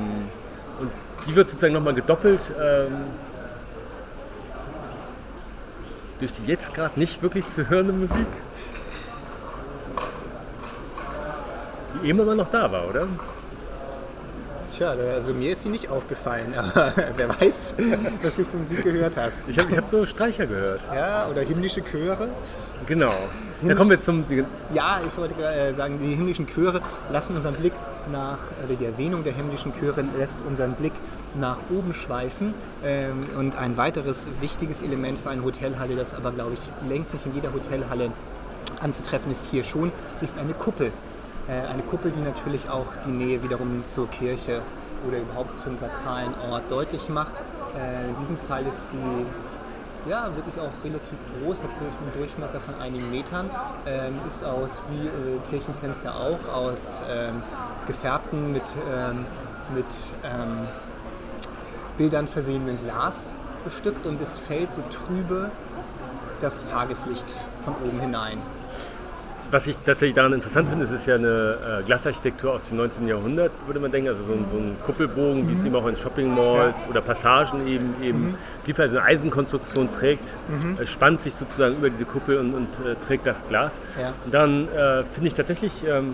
und 0.79 0.91
die 1.27 1.35
wird 1.35 1.49
sozusagen 1.49 1.73
nochmal 1.73 1.93
gedoppelt 1.93 2.41
ähm, 2.59 2.87
durch 6.19 6.31
die 6.33 6.45
jetzt 6.45 6.73
gerade 6.73 6.99
nicht 6.99 7.21
wirklich 7.21 7.45
zu 7.53 7.69
hörende 7.69 7.93
Musik. 7.93 8.27
Die 12.01 12.07
eben 12.07 12.21
aber 12.21 12.35
noch 12.35 12.49
da 12.49 12.71
war, 12.71 12.87
oder? 12.87 13.07
Tja, 14.79 14.91
also 14.91 15.33
mir 15.33 15.51
ist 15.51 15.63
sie 15.63 15.67
nicht 15.67 15.89
aufgefallen, 15.89 16.53
aber 16.57 16.93
wer 17.17 17.27
weiß, 17.27 17.73
was 18.23 18.35
du 18.37 18.45
von 18.45 18.59
Musik 18.59 18.81
gehört 18.81 19.17
hast. 19.17 19.41
Ich 19.49 19.59
habe 19.59 19.69
ich 19.69 19.77
hab 19.77 19.89
so 19.89 20.05
Streicher 20.05 20.47
gehört. 20.47 20.79
Ja, 20.95 21.27
oder 21.27 21.41
himmlische 21.41 21.83
Chöre. 21.83 22.29
Genau. 22.87 23.11
Da 23.61 23.75
kommen 23.75 23.89
wir 23.89 24.01
zum. 24.01 24.23
Ja, 24.73 25.01
ich 25.05 25.17
wollte 25.17 25.35
äh, 25.43 25.73
sagen, 25.73 25.99
die 26.01 26.15
himmlischen 26.15 26.47
Chöre 26.47 26.79
lassen 27.11 27.35
unseren 27.35 27.55
Blick 27.55 27.73
nach, 28.09 28.37
oder 28.65 28.75
die 28.79 28.85
Erwähnung 28.85 29.25
der 29.25 29.33
himmlischen 29.33 29.73
Chöre 29.77 30.01
lässt 30.17 30.37
unseren 30.47 30.75
Blick 30.75 30.93
nach 31.37 31.57
oben 31.69 31.93
schweifen. 31.93 32.53
Ähm, 32.81 33.25
und 33.37 33.57
ein 33.57 33.75
weiteres 33.75 34.29
wichtiges 34.39 34.81
Element 34.81 35.19
für 35.19 35.29
eine 35.29 35.43
Hotelhalle, 35.43 35.97
das 35.97 36.13
aber, 36.13 36.31
glaube 36.31 36.53
ich, 36.53 36.89
längst 36.89 37.13
nicht 37.13 37.25
in 37.25 37.35
jeder 37.35 37.51
Hotelhalle 37.51 38.13
anzutreffen 38.79 39.29
ist, 39.29 39.43
hier 39.51 39.65
schon, 39.65 39.91
ist 40.21 40.37
eine 40.37 40.53
Kuppel. 40.53 40.93
Äh, 41.47 41.71
eine 41.71 41.83
Kuppel, 41.83 42.11
die 42.11 42.21
natürlich 42.21 42.69
auch 42.69 42.87
die 43.05 43.11
Nähe 43.11 43.41
wiederum 43.43 43.85
zur 43.85 44.09
Kirche 44.09 44.61
oder 45.07 45.19
überhaupt 45.19 45.57
zum 45.57 45.77
sakralen 45.77 46.33
Ort 46.51 46.69
deutlich 46.69 47.09
macht. 47.09 47.33
Äh, 47.77 48.09
in 48.09 48.15
diesem 48.19 48.37
Fall 48.37 48.65
ist 48.65 48.91
sie 48.91 49.25
ja, 50.07 50.29
wirklich 50.35 50.59
auch 50.59 50.71
relativ 50.83 51.17
groß, 51.41 51.63
hat 51.63 51.69
durch 51.79 51.93
einen 52.01 52.13
Durchmesser 52.17 52.59
von 52.59 52.75
einigen 52.81 53.11
Metern, 53.11 53.49
ähm, 53.85 54.15
ist 54.27 54.43
aus, 54.43 54.81
wie 54.89 55.07
äh, 55.07 55.39
Kirchenfenster 55.49 56.15
auch, 56.15 56.53
aus 56.53 57.01
ähm, 57.09 57.41
gefärbten, 57.85 58.53
mit, 58.53 58.63
ähm, 58.91 59.25
mit 59.75 59.85
ähm, 60.23 60.67
Bildern 61.97 62.27
versehenen 62.27 62.77
Glas 62.81 63.31
bestückt 63.65 64.05
und 64.05 64.21
es 64.21 64.37
fällt 64.37 64.71
so 64.71 64.81
trübe 64.89 65.51
das 66.39 66.63
Tageslicht 66.63 67.45
von 67.65 67.75
oben 67.85 67.99
hinein. 67.99 68.37
Was 69.51 69.65
ich 69.65 69.77
tatsächlich 69.83 70.13
daran 70.13 70.33
interessant 70.33 70.69
finde, 70.69 70.85
es 70.85 70.91
ist 70.91 71.07
ja 71.07 71.15
eine 71.15 71.57
äh, 71.79 71.83
Glasarchitektur 71.83 72.53
aus 72.53 72.67
dem 72.67 72.77
19. 72.77 73.07
Jahrhundert, 73.07 73.51
würde 73.65 73.79
man 73.79 73.91
denken. 73.91 74.09
Also 74.09 74.23
so 74.23 74.33
ein, 74.33 74.45
so 74.51 74.57
ein 74.57 74.75
Kuppelbogen, 74.85 75.49
wie 75.49 75.53
es 75.53 75.65
eben 75.65 75.75
auch 75.75 75.87
in 75.87 75.95
Shopping 75.95 76.35
Malls 76.35 76.75
oder 76.87 77.01
Passagen 77.01 77.65
eben, 77.67 77.95
eben 78.03 78.35
blieb 78.63 78.77
halt 78.77 78.91
eine 78.91 79.01
Eisenkonstruktion 79.01 79.89
trägt, 79.91 80.23
äh, 80.79 80.85
spannt 80.85 81.21
sich 81.21 81.33
sozusagen 81.33 81.77
über 81.77 81.89
diese 81.89 82.05
Kuppel 82.05 82.37
und, 82.37 82.53
und 82.53 82.67
äh, 82.85 82.95
trägt 83.07 83.25
das 83.25 83.41
Glas. 83.47 83.73
Ja. 83.99 84.13
Und 84.23 84.33
dann 84.33 84.67
äh, 84.67 85.03
finde 85.13 85.29
ich 85.29 85.33
tatsächlich 85.33 85.73
ähm, 85.87 86.13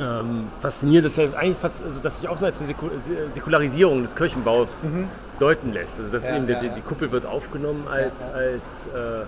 ähm, 0.00 0.48
faszinierend, 0.60 1.06
dass, 1.06 1.18
er 1.18 1.36
eigentlich 1.38 1.58
fast, 1.58 1.74
also, 1.86 2.00
dass 2.02 2.18
sich 2.20 2.28
auch 2.28 2.40
als 2.42 2.60
eine 2.60 2.68
Säku- 2.72 2.90
Säkularisierung 3.32 4.02
des 4.02 4.16
Kirchenbaus 4.16 4.68
deuten 5.38 5.72
lässt. 5.72 5.92
Also 5.98 6.10
dass 6.10 6.24
Ja, 6.24 6.36
eben 6.36 6.48
ja, 6.48 6.58
die, 6.60 6.66
ja. 6.66 6.72
die 6.74 6.80
Kuppel 6.80 7.12
wird 7.12 7.26
aufgenommen 7.26 7.86
als, 7.88 8.12
als 8.34 8.62
äh, 8.94 9.24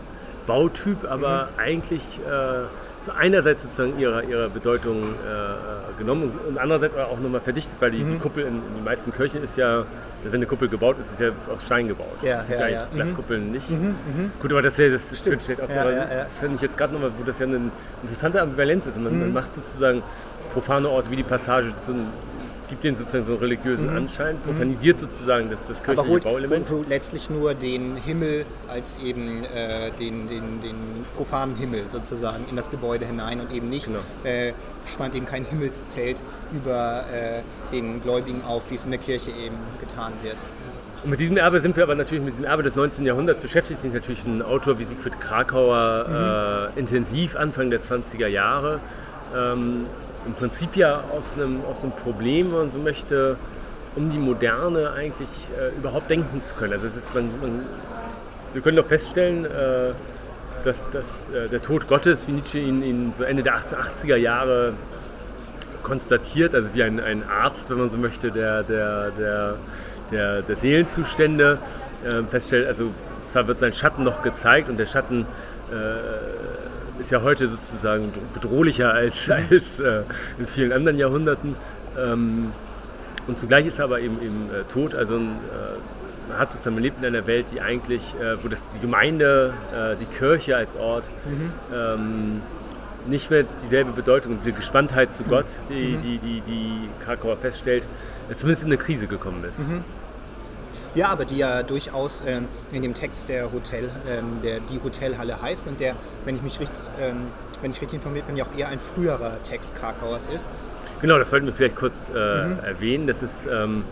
Bautyp, 0.50 1.09
aber 1.09 1.49
eigentlich 1.59 2.02
äh, 2.26 2.66
so 3.07 3.12
einerseits 3.16 3.62
sozusagen 3.62 3.99
ihrer, 3.99 4.25
ihrer 4.25 4.49
Bedeutung 4.49 4.97
äh, 5.02 5.04
äh, 5.04 5.54
genommen 5.99 6.33
und 6.49 6.59
andererseits 6.59 6.97
auch 6.97 7.21
nochmal 7.21 7.40
verdichtet, 7.40 7.75
weil 7.80 7.92
die, 7.92 8.02
die 8.02 8.19
Kuppel 8.19 8.42
in, 8.45 8.57
in 8.57 8.75
den 8.78 8.85
meisten 8.85 9.12
Kirchen 9.12 9.42
ist 9.45 9.57
ja, 9.57 9.85
wenn 10.25 10.35
eine 10.35 10.47
Kuppel 10.47 10.69
gebaut 10.69 10.97
ist, 11.00 11.12
ist 11.12 11.21
ja 11.21 11.28
aus 11.28 11.64
Stein 11.64 11.87
gebaut. 11.88 12.19
Ja, 12.23 12.45
ja, 12.50 12.66
ja. 12.69 12.78
Mhm. 12.90 12.97
Glaskuppeln 12.97 13.52
nicht. 13.52 13.66
Gut, 14.42 14.50
aber 14.50 14.61
das, 14.62 14.75
das 14.76 15.19
stimmt 15.19 15.42
vielleicht 15.45 15.62
auch 15.62 15.69
so, 15.69 15.73
Ja, 15.73 15.90
ja, 15.90 16.04
das, 16.25 16.38
finde 16.38 16.57
ich 16.57 16.62
jetzt 16.62 16.76
gerade 16.76 16.92
nochmal, 16.92 17.12
wo 17.16 17.23
das 17.25 17.38
ja 17.38 17.47
eine 17.47 17.71
interessante 18.02 18.42
Ambivalenz 18.42 18.87
ist. 18.87 18.97
Man, 18.97 19.12
Mhm. 19.14 19.21
man 19.21 19.33
macht 19.35 19.54
sozusagen 19.54 20.02
profane 20.52 20.88
Orte 20.88 21.11
wie 21.12 21.16
die 21.16 21.23
Passage 21.23 21.73
zu 21.85 21.92
einem, 21.92 22.07
gibt 22.71 22.83
denen 22.85 22.97
sozusagen 22.97 23.25
so 23.27 23.33
einen 23.33 23.41
religiösen 23.41 23.89
Anschein, 23.91 24.39
profanisiert 24.41 24.99
sozusagen 24.99 25.50
das, 25.50 25.59
das 25.69 25.79
Mhm. 25.81 25.85
Aber 25.85 25.85
kirchliche 26.05 26.09
holt, 26.11 26.25
Bauelement. 26.25 26.71
holt 26.71 26.89
letztlich 26.89 27.29
nur 27.29 27.53
den 27.55 27.97
Himmel 27.97 28.47
als 28.69 28.97
eben 29.05 29.45
äh, 29.45 29.91
den, 29.99 30.27
den, 30.29 30.61
den 30.62 30.77
profanen 31.17 31.57
Himmel 31.57 31.83
sozusagen 31.89 32.45
in 32.49 32.57
das 32.57 32.71
Gebäude 32.71 33.05
hinein 33.05 33.41
und 33.41 33.53
eben 33.53 33.69
nicht, 33.69 33.87
Genau. 33.87 33.99
äh, 34.25 34.53
spannt 34.87 35.15
eben 35.15 35.27
kein 35.27 35.45
Himmelszelt 35.45 36.23
über 36.53 37.05
äh, 37.12 37.41
den 37.75 38.03
Gläubigen 38.03 38.43
auf, 38.47 38.71
wie 38.71 38.77
es 38.77 38.85
in 38.85 38.91
der 38.91 39.00
Kirche 39.00 39.31
eben 39.31 39.57
getan 39.81 40.12
wird. 40.23 40.37
Und 41.03 41.11
mit 41.11 41.19
diesem 41.21 41.37
Erbe 41.39 41.61
sind 41.61 41.77
wir 41.77 41.83
aber 41.83 41.95
natürlich, 41.95 42.23
mit 42.23 42.35
diesem 42.35 42.45
Erbe 42.45 42.62
des 42.62 42.77
19. 42.77 43.05
Jahrhunderts 43.07 43.41
beschäftigt 43.41 43.81
sich 43.83 43.93
natürlich 43.93 44.23
ein 44.25 44.43
Autor 44.43 44.79
wie 44.79 44.85
Siegfried 44.85 45.19
Krakauer 45.21 46.71
äh, 46.77 46.79
intensiv 46.79 47.37
Anfang 47.37 47.71
der 47.71 47.81
20er 47.81 48.29
Jahre. 48.29 48.81
Ähm, 49.35 49.87
Im 50.27 50.35
Prinzip 50.35 50.77
ja 50.77 51.03
aus 51.11 51.33
einem, 51.37 51.65
aus 51.65 51.83
einem 51.83 51.93
Problem, 51.93 52.53
wenn 52.53 52.59
man 52.59 52.71
so 52.71 52.79
möchte, 52.79 53.37
um 53.97 54.11
die 54.11 54.19
Moderne 54.19 54.93
eigentlich 54.93 55.29
äh, 55.59 55.77
überhaupt 55.77 56.11
denken 56.11 56.43
zu 56.43 56.55
können. 56.55 56.75
Also 56.75 56.87
ist, 56.87 57.15
man, 57.15 57.31
man, 57.41 57.67
wir 58.53 58.62
können 58.62 58.77
doch 58.77 58.87
feststellen, 58.87 59.45
äh, 59.45 59.93
dass, 60.65 60.85
dass 60.91 61.07
äh, 61.35 61.49
der 61.49 61.62
Tod 61.62 61.89
Gottes, 61.89 62.25
wie 62.27 62.33
Nietzsche 62.33 62.59
ihn, 62.59 62.83
ihn 62.83 63.12
so 63.17 63.25
Ende 63.25 63.43
der 63.43 63.55
1880er 63.55 64.17
Jahre 64.17 64.75
konstatiert, 65.83 66.55
also 66.55 66.69
wie 66.75 66.83
ein, 66.83 67.00
ein 67.00 67.25
Arzt, 67.29 67.71
wenn 67.71 67.79
man 67.79 67.91
so 67.91 67.97
möchte, 67.97 68.31
der, 68.31 68.62
der, 68.62 69.11
der, 69.12 69.57
der, 70.12 70.43
der 70.43 70.57
Seelenzustände 70.57 71.59
äh, 72.05 72.23
feststellt. 72.31 72.69
Also 72.69 72.91
zwar 73.33 73.47
wird 73.49 73.59
sein 73.59 73.73
Schatten 73.73 74.05
noch 74.05 74.23
gezeigt 74.23 74.69
und 74.69 74.79
der 74.79 74.87
Schatten 74.87 75.27
äh, 75.71 75.75
ist 77.00 77.11
ja 77.11 77.23
heute 77.23 77.49
sozusagen 77.49 78.12
bedrohlicher 78.35 78.92
als, 78.92 79.28
als 79.30 79.80
äh, 79.80 80.02
in 80.38 80.47
vielen 80.47 80.73
anderen 80.73 80.99
Jahrhunderten. 80.99 81.57
Ähm, 81.99 82.52
und 83.26 83.38
zugleich 83.38 83.66
ist 83.66 83.78
er 83.78 83.87
aber 83.87 84.00
eben, 84.00 84.21
eben 84.23 84.50
äh, 84.52 84.64
tot, 84.73 84.95
also 84.95 85.16
ein, 85.16 85.26
äh, 85.26 86.28
man 86.28 86.38
hat 86.38 86.52
sozusagen 86.52 86.76
man 86.76 86.83
lebt 86.85 86.99
in 87.00 87.07
einer 87.07 87.26
Welt, 87.26 87.47
die 87.52 87.61
eigentlich, 87.61 88.02
äh, 88.21 88.42
wo 88.42 88.49
das, 88.49 88.61
die 88.75 88.80
Gemeinde, 88.80 89.52
äh, 89.73 89.97
die 89.97 90.04
Kirche 90.04 90.57
als 90.57 90.75
Ort 90.76 91.04
ähm, 91.75 92.42
nicht 93.07 93.30
mehr 93.30 93.45
dieselbe 93.62 93.92
Bedeutung, 93.92 94.38
diese 94.38 94.52
Gespanntheit 94.52 95.12
zu 95.14 95.25
Gott, 95.25 95.47
die, 95.71 95.97
die, 95.97 96.19
die, 96.19 96.42
die 96.42 96.88
Krakauer 97.04 97.37
feststellt, 97.37 97.85
zumindest 98.37 98.64
in 98.64 98.69
eine 98.69 98.76
Krise 98.76 99.07
gekommen 99.07 99.42
ist. 99.45 99.59
Ja, 100.95 101.09
aber 101.09 101.25
die 101.25 101.39
ja 101.39 101.63
durchaus 101.63 102.23
ähm, 102.27 102.47
in 102.73 102.83
dem 102.83 102.95
Text 102.95 103.29
der 103.29 103.53
Hotel, 103.53 103.89
ähm, 104.09 104.43
der 104.43 104.59
die 104.59 104.81
Hotelhalle 104.83 105.41
heißt 105.41 105.69
und 105.69 105.79
der, 105.79 105.95
wenn 106.25 106.35
ich 106.35 106.43
mich 106.43 106.59
richtig, 106.59 106.83
ähm, 107.01 107.29
wenn 107.63 107.71
ich 107.71 107.81
richtig 107.81 107.99
informiert 107.99 108.27
bin, 108.27 108.37
ja 108.37 108.45
auch 108.45 108.59
eher 108.59 108.69
ein 108.69 108.81
früherer 108.81 109.37
Text 109.49 109.75
Krakauers 109.77 110.29
ist. 110.35 110.49
Genau, 111.01 111.19
das 111.19 111.31
sollten 111.31 111.47
wir 111.47 111.53
vielleicht 111.53 111.77
kurz 111.77 111.95
äh, 112.13 112.19
erwähnen. 112.19 113.07
Das 113.07 113.23
ist 113.23 113.47
ähm, 113.51 113.85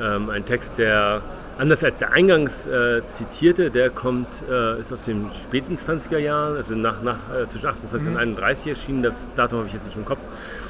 ähm, 0.00 0.28
ein 0.28 0.44
Text, 0.44 0.72
der 0.76 1.22
anders 1.56 1.84
als 1.84 1.98
der 1.98 2.12
eingangs 2.12 2.66
äh, 2.66 3.02
zitierte, 3.06 3.70
der 3.70 3.90
kommt, 3.90 4.28
äh, 4.48 4.80
ist 4.80 4.92
aus 4.92 5.04
den 5.04 5.30
späten 5.42 5.76
20er 5.76 6.18
Jahren, 6.18 6.56
also 6.56 6.74
nach, 6.74 7.02
nach, 7.02 7.16
äh, 7.34 7.46
zwischen 7.48 7.66
28 7.66 8.08
und 8.08 8.16
31 8.16 8.66
erschienen, 8.68 9.02
das 9.02 9.14
Datum 9.36 9.58
habe 9.58 9.68
ich 9.68 9.74
jetzt 9.74 9.84
nicht 9.84 9.96
im 9.96 10.04
Kopf. 10.04 10.20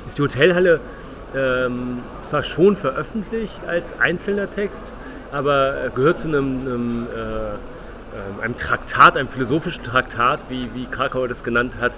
Ist 0.06 0.18
die 0.18 0.22
Hotelhalle 0.22 0.80
ähm, 1.34 2.00
zwar 2.20 2.42
schon 2.42 2.76
veröffentlicht 2.76 3.60
als 3.66 3.92
einzelner 4.00 4.50
Text, 4.50 4.82
aber 5.32 5.90
gehört 5.94 6.18
zu 6.18 6.28
einem, 6.28 6.60
einem, 6.66 7.06
äh, 7.14 8.42
einem 8.42 8.56
Traktat, 8.56 9.16
einem 9.16 9.28
philosophischen 9.28 9.84
Traktat, 9.84 10.40
wie, 10.48 10.68
wie 10.74 10.86
Krakauer 10.86 11.28
das 11.28 11.42
genannt 11.44 11.74
hat, 11.80 11.92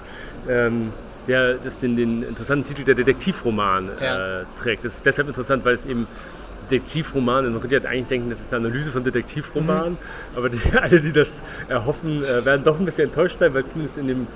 ähm, 0.49 0.93
der 1.29 1.55
das 1.55 1.79
den, 1.79 1.97
den 1.97 2.23
interessanten 2.23 2.67
Titel 2.67 2.85
der 2.85 2.95
Detektivroman 2.95 3.91
Ja. 4.01 4.41
äh, 4.41 4.45
trägt. 4.61 4.85
Das 4.85 4.95
ist 4.95 5.07
deshalb 5.07 5.29
interessant, 5.29 5.65
weil 5.65 5.75
es 5.75 5.87
eben 5.87 6.07
Detektivroman 6.71 7.45
ist. 7.45 7.53
Man 7.53 7.61
könnte 7.61 7.77
ja 7.77 7.83
eigentlich 7.89 8.07
denken, 8.09 8.31
das 8.31 8.41
ist 8.41 8.53
eine 8.53 8.67
Analyse 8.67 8.91
von 8.91 9.05
Detektivromanen, 9.05 9.99
aber 10.35 10.49
die, 10.49 10.61
alle, 10.81 11.01
die 11.01 11.12
das 11.12 11.29
erhoffen, 11.69 12.25
äh, 12.25 12.45
werden 12.45 12.65
doch 12.65 12.79
ein 12.79 12.85
bisschen 12.87 13.05
enttäuscht 13.09 13.39
sein, 13.39 13.55
weil 13.55 13.65
zumindest 13.67 13.99
in 13.99 14.09
dem 14.09 14.27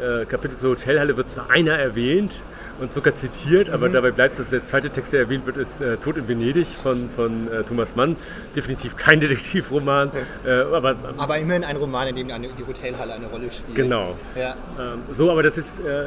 äh, 0.00 0.24
Kapitel 0.26 0.56
zur 0.56 0.70
Hotelhalle 0.70 1.16
wird 1.16 1.28
zwar 1.30 1.50
einer 1.50 1.72
erwähnt 1.72 2.32
und 2.80 2.92
sogar 2.92 3.16
zitiert, 3.16 3.70
aber 3.70 3.88
dabei 3.88 4.10
bleibt 4.12 4.32
es, 4.32 4.38
dass 4.38 4.50
der 4.50 4.64
zweite 4.64 4.90
Text, 4.90 5.12
der 5.12 5.20
erwähnt 5.20 5.46
wird, 5.46 5.56
ist 5.56 5.80
äh, 5.80 5.96
Tod 5.96 6.16
in 6.16 6.28
Venedig 6.28 6.68
von, 6.82 7.08
von 7.14 7.50
äh, 7.52 7.64
Thomas 7.64 7.96
Mann. 7.96 8.16
Definitiv 8.54 8.96
kein 8.96 9.20
Detektivroman, 9.20 10.10
äh, 10.46 10.50
aber 10.50 10.94
Aber 11.16 11.38
immerhin 11.38 11.64
ein 11.64 11.76
Roman, 11.76 12.08
in 12.08 12.16
dem 12.16 12.30
eine, 12.30 12.48
die 12.48 12.64
Hotelhalle 12.66 13.14
eine 13.14 13.26
Rolle 13.26 13.50
spielt. 13.50 13.74
genau. 13.74 14.16
Ja. 14.36 14.54
Ähm, 14.78 15.00
so, 15.16 15.30
aber 15.30 15.42
das 15.42 15.58
ist 15.58 15.80
äh, 15.80 16.04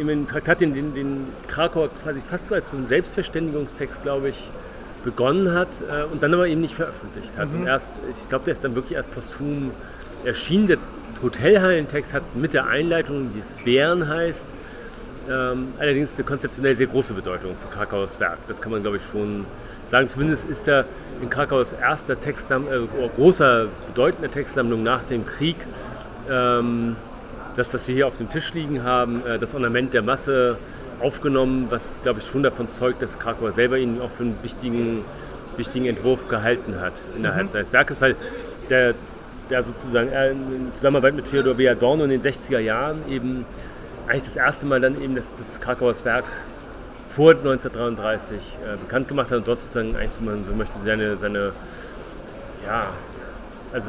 ein 0.00 0.26
Traktat, 0.26 0.60
den, 0.60 0.74
den, 0.74 0.94
den 0.94 1.26
Krakauer 1.46 1.88
quasi 2.02 2.20
fast 2.28 2.48
so 2.48 2.54
als 2.54 2.70
so 2.70 2.76
ein 2.76 2.88
Selbstverständigungstext, 2.88 4.02
glaube 4.02 4.30
ich, 4.30 4.36
begonnen 5.04 5.52
hat 5.52 5.68
äh, 5.88 6.04
und 6.10 6.22
dann 6.22 6.34
aber 6.34 6.48
eben 6.48 6.60
nicht 6.62 6.74
veröffentlicht 6.74 7.36
hat. 7.36 7.48
Und 7.52 7.66
erst, 7.66 7.88
ich 8.10 8.28
glaube, 8.28 8.46
der 8.46 8.54
ist 8.54 8.64
dann 8.64 8.74
wirklich 8.74 8.96
erst 8.96 9.14
posthum 9.14 9.70
erschienen. 10.24 10.66
Der 10.66 10.78
Hotelhallentext 11.22 12.12
hat 12.12 12.22
mit 12.34 12.54
der 12.54 12.66
Einleitung, 12.66 13.30
die 13.34 13.42
Sphären 13.42 14.08
heißt, 14.08 14.44
ähm, 15.30 15.74
allerdings 15.78 16.14
eine 16.14 16.24
konzeptionell 16.24 16.76
sehr 16.76 16.86
große 16.86 17.14
Bedeutung 17.14 17.56
für 17.62 17.74
Krakauers 17.74 18.18
Werk. 18.20 18.38
Das 18.48 18.60
kann 18.60 18.72
man, 18.72 18.82
glaube 18.82 18.98
ich, 18.98 19.02
schon 19.10 19.44
sagen. 19.90 20.08
Zumindest 20.08 20.48
ist 20.48 20.66
er 20.68 20.84
in 21.22 21.30
Krakaus 21.30 21.72
erster 21.72 22.20
Textsammlung, 22.20 22.72
äh, 22.72 23.08
großer, 23.16 23.66
bedeutender 23.88 24.30
Textsammlung 24.30 24.82
nach 24.82 25.02
dem 25.04 25.26
Krieg. 25.26 25.56
Ähm, 26.30 26.96
das, 27.56 27.72
was 27.72 27.86
wir 27.86 27.94
hier 27.94 28.06
auf 28.06 28.16
dem 28.16 28.30
Tisch 28.30 28.52
liegen 28.52 28.82
haben, 28.82 29.24
äh, 29.26 29.38
das 29.38 29.54
Ornament 29.54 29.94
der 29.94 30.02
Masse 30.02 30.58
aufgenommen, 31.00 31.66
was, 31.70 31.82
glaube 32.02 32.20
ich, 32.20 32.26
schon 32.26 32.42
davon 32.42 32.68
zeugt, 32.68 33.02
dass 33.02 33.18
Krakauer 33.18 33.52
selber 33.52 33.78
ihn 33.78 34.00
auch 34.00 34.10
für 34.10 34.24
einen 34.24 34.36
wichtigen, 34.42 35.04
wichtigen 35.56 35.86
Entwurf 35.86 36.28
gehalten 36.28 36.80
hat 36.80 36.94
innerhalb 37.16 37.50
seines 37.50 37.72
Werkes, 37.72 38.00
weil 38.00 38.16
der, 38.70 38.94
der 39.50 39.62
sozusagen 39.62 40.08
äh, 40.10 40.30
in 40.30 40.72
Zusammenarbeit 40.74 41.14
mit 41.14 41.30
Theodor 41.30 41.58
W. 41.58 41.68
Adorno 41.68 42.04
in 42.04 42.10
den 42.10 42.22
60er 42.22 42.58
Jahren 42.58 42.98
eben 43.08 43.44
eigentlich 44.06 44.24
das 44.24 44.36
erste 44.36 44.66
Mal 44.66 44.80
dann 44.80 45.00
eben 45.02 45.14
das, 45.14 45.26
das 45.36 45.60
Krakauers 45.60 46.04
Werk 46.04 46.24
vor 47.14 47.30
1933 47.30 48.36
äh, 48.36 48.76
bekannt 48.76 49.08
gemacht 49.08 49.30
hat 49.30 49.38
und 49.38 49.48
dort 49.48 49.62
sozusagen 49.62 49.96
eigentlich, 49.96 50.12
wenn 50.18 50.26
man 50.26 50.44
so 50.46 50.54
möchte, 50.54 50.74
seine, 50.84 51.16
seine 51.16 51.52
ja, 52.66 52.86
also 53.72 53.88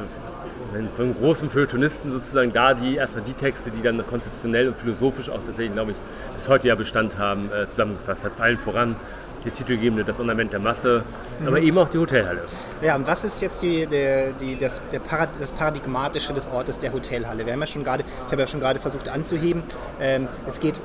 von 0.95 1.15
großen 1.15 1.49
Feuilletonisten 1.49 2.11
sozusagen 2.11 2.51
da 2.53 2.73
die 2.73 2.95
erstmal 2.95 3.23
die 3.23 3.33
Texte, 3.33 3.71
die 3.71 3.81
dann 3.81 4.05
konzeptionell 4.05 4.67
und 4.69 4.77
philosophisch 4.77 5.29
auch 5.29 5.39
tatsächlich, 5.45 5.73
glaube 5.73 5.91
ich, 5.91 5.97
bis 6.35 6.47
heute 6.47 6.67
ja 6.67 6.75
Bestand 6.75 7.17
haben, 7.17 7.49
äh, 7.51 7.67
zusammengefasst 7.67 8.23
hat. 8.23 8.33
Vor 8.33 8.45
allem 8.45 8.57
voran 8.57 8.95
die 9.45 9.51
titelgebende 9.51 10.03
Das 10.03 10.19
Ornament 10.19 10.51
der 10.51 10.59
Masse, 10.59 11.03
aber 11.45 11.59
eben 11.59 11.77
auch 11.77 11.89
die 11.89 11.97
Hotelhalle. 11.97 12.41
Ja, 12.81 12.95
und 12.95 13.07
was 13.07 13.23
ist 13.23 13.41
jetzt 13.41 13.61
die, 13.61 13.85
der, 13.85 14.31
die, 14.33 14.57
das, 14.59 14.81
Parad 15.07 15.29
das 15.39 15.51
Paradigmatische 15.51 16.33
des 16.33 16.47
Ortes 16.47 16.79
der 16.79 16.91
Hotelhalle? 16.91 17.45
Wir 17.45 17.53
haben 17.53 17.61
ja 17.61 17.67
schon 17.67 17.83
gerade, 17.83 18.03
ich 18.25 18.31
habe 18.31 18.41
ja 18.41 18.47
schon 18.47 18.59
gerade 18.59 18.79
versucht 18.79 19.07
anzuheben, 19.07 19.63
ähm, 20.01 20.27
es 20.47 20.59
geht, 20.59 20.81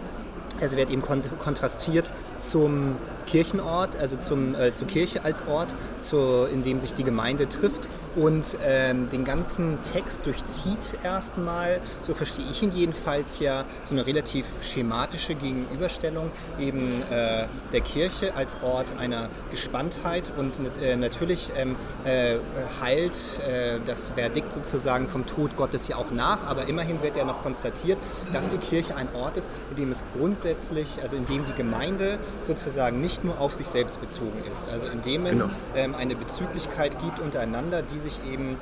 also 0.60 0.76
wird 0.76 0.90
eben 0.90 1.02
kont 1.02 1.28
kontrastiert 1.42 2.10
zum 2.38 2.96
Kirchenort, 3.26 3.96
also 3.98 4.16
zum, 4.16 4.54
äh, 4.54 4.74
zur 4.74 4.86
Kirche 4.86 5.24
als 5.24 5.42
Ort, 5.48 5.68
zu, 6.00 6.46
in 6.52 6.62
dem 6.62 6.80
sich 6.80 6.94
die 6.94 7.04
Gemeinde 7.04 7.48
trifft 7.48 7.88
und 8.16 8.56
ähm, 8.64 9.08
den 9.10 9.24
ganzen 9.24 9.78
Text 9.92 10.26
durchzieht 10.26 10.94
erstmal, 11.02 11.80
so 12.02 12.14
verstehe 12.14 12.44
ich 12.50 12.62
ihn 12.62 12.72
jedenfalls 12.72 13.38
ja, 13.40 13.64
so 13.84 13.94
eine 13.94 14.06
relativ 14.06 14.46
schematische 14.62 15.34
Gegenüberstellung 15.34 16.30
eben 16.58 17.02
äh, 17.10 17.46
der 17.72 17.80
Kirche 17.80 18.34
als 18.36 18.56
Ort 18.62 18.86
einer 18.98 19.28
Gespanntheit 19.50 20.32
und 20.36 20.54
äh, 20.82 20.96
natürlich 20.96 21.52
ähm, 21.56 21.76
äh, 22.04 22.36
heilt 22.80 23.16
äh, 23.48 23.78
das 23.86 24.10
Verdikt 24.10 24.52
sozusagen 24.52 25.08
vom 25.08 25.26
Tod 25.26 25.56
Gottes 25.56 25.88
ja 25.88 25.96
auch 25.96 26.10
nach, 26.10 26.46
aber 26.46 26.68
immerhin 26.68 27.02
wird 27.02 27.16
ja 27.16 27.24
noch 27.24 27.42
konstatiert, 27.42 27.98
dass 28.32 28.48
die 28.48 28.58
Kirche 28.58 28.96
ein 28.96 29.08
Ort 29.14 29.36
ist, 29.36 29.50
in 29.70 29.76
dem 29.76 29.92
es 29.92 30.02
grundsätzlich, 30.16 30.98
also 31.02 31.16
in 31.16 31.26
dem 31.26 31.44
die 31.46 31.54
Gemeinde 31.56 32.18
sozusagen 32.42 33.00
nicht 33.00 33.24
nur 33.24 33.40
auf 33.40 33.54
sich 33.54 33.68
selbst 33.68 34.00
bezogen 34.00 34.42
ist, 34.50 34.66
also 34.72 34.86
in 34.86 35.02
dem 35.02 35.26
es 35.26 35.40
Genau. 35.40 35.54
ähm, 35.74 35.94
eine 35.94 36.16
Bezüglichkeit 36.16 36.92
gibt 37.02 37.18
untereinander, 37.20 37.82
die 37.82 37.98
sich 38.00 38.18
eben 38.32 38.58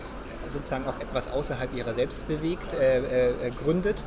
sozusagen 0.50 0.87
auf 0.87 1.00
etwas 1.00 1.30
außerhalb 1.30 1.75
ihrer 1.75 1.92
selbst 1.95 2.26
bewegt, 2.26 2.73
äh, 2.73 2.99
äh, 2.99 3.28
äh, 3.28 3.50
gründet. 3.50 4.04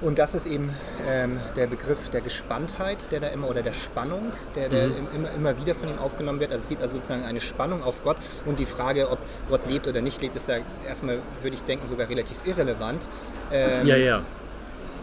Und 0.00 0.18
das 0.18 0.34
ist 0.34 0.46
eben 0.46 0.74
ähm, 1.08 1.38
der 1.56 1.66
Begriff 1.68 2.10
der 2.12 2.20
Gespanntheit, 2.20 2.98
der 3.12 3.20
da 3.20 3.28
immer, 3.28 3.48
oder 3.48 3.62
der 3.62 3.72
Spannung, 3.74 4.32
der, 4.56 4.68
der 4.68 4.86
im- 4.86 5.08
immer, 5.14 5.28
immer 5.36 5.56
wieder 5.56 5.74
von 5.74 5.88
ihm 5.88 5.98
aufgenommen 5.98 6.40
wird. 6.40 6.50
Also 6.50 6.64
es 6.64 6.68
gibt 6.68 6.82
also 6.82 6.96
sozusagen 6.96 7.24
eine 7.24 7.40
Spannung 7.40 7.82
auf 7.84 8.02
Gott 8.02 8.16
und 8.44 8.58
die 8.58 8.66
Frage, 8.66 9.08
ob 9.10 9.18
Gott 9.48 9.60
lebt 9.68 9.86
oder 9.86 10.00
nicht 10.02 10.20
lebt, 10.20 10.36
ist 10.36 10.48
da 10.48 10.54
erstmal, 10.86 11.18
würde 11.42 11.54
ich 11.56 11.62
denken, 11.62 11.86
sogar 11.86 12.08
relativ 12.08 12.36
irrelevant. 12.44 13.06
Ähm, 13.52 13.86
Ja, 13.86 13.96
ja. 13.96 14.22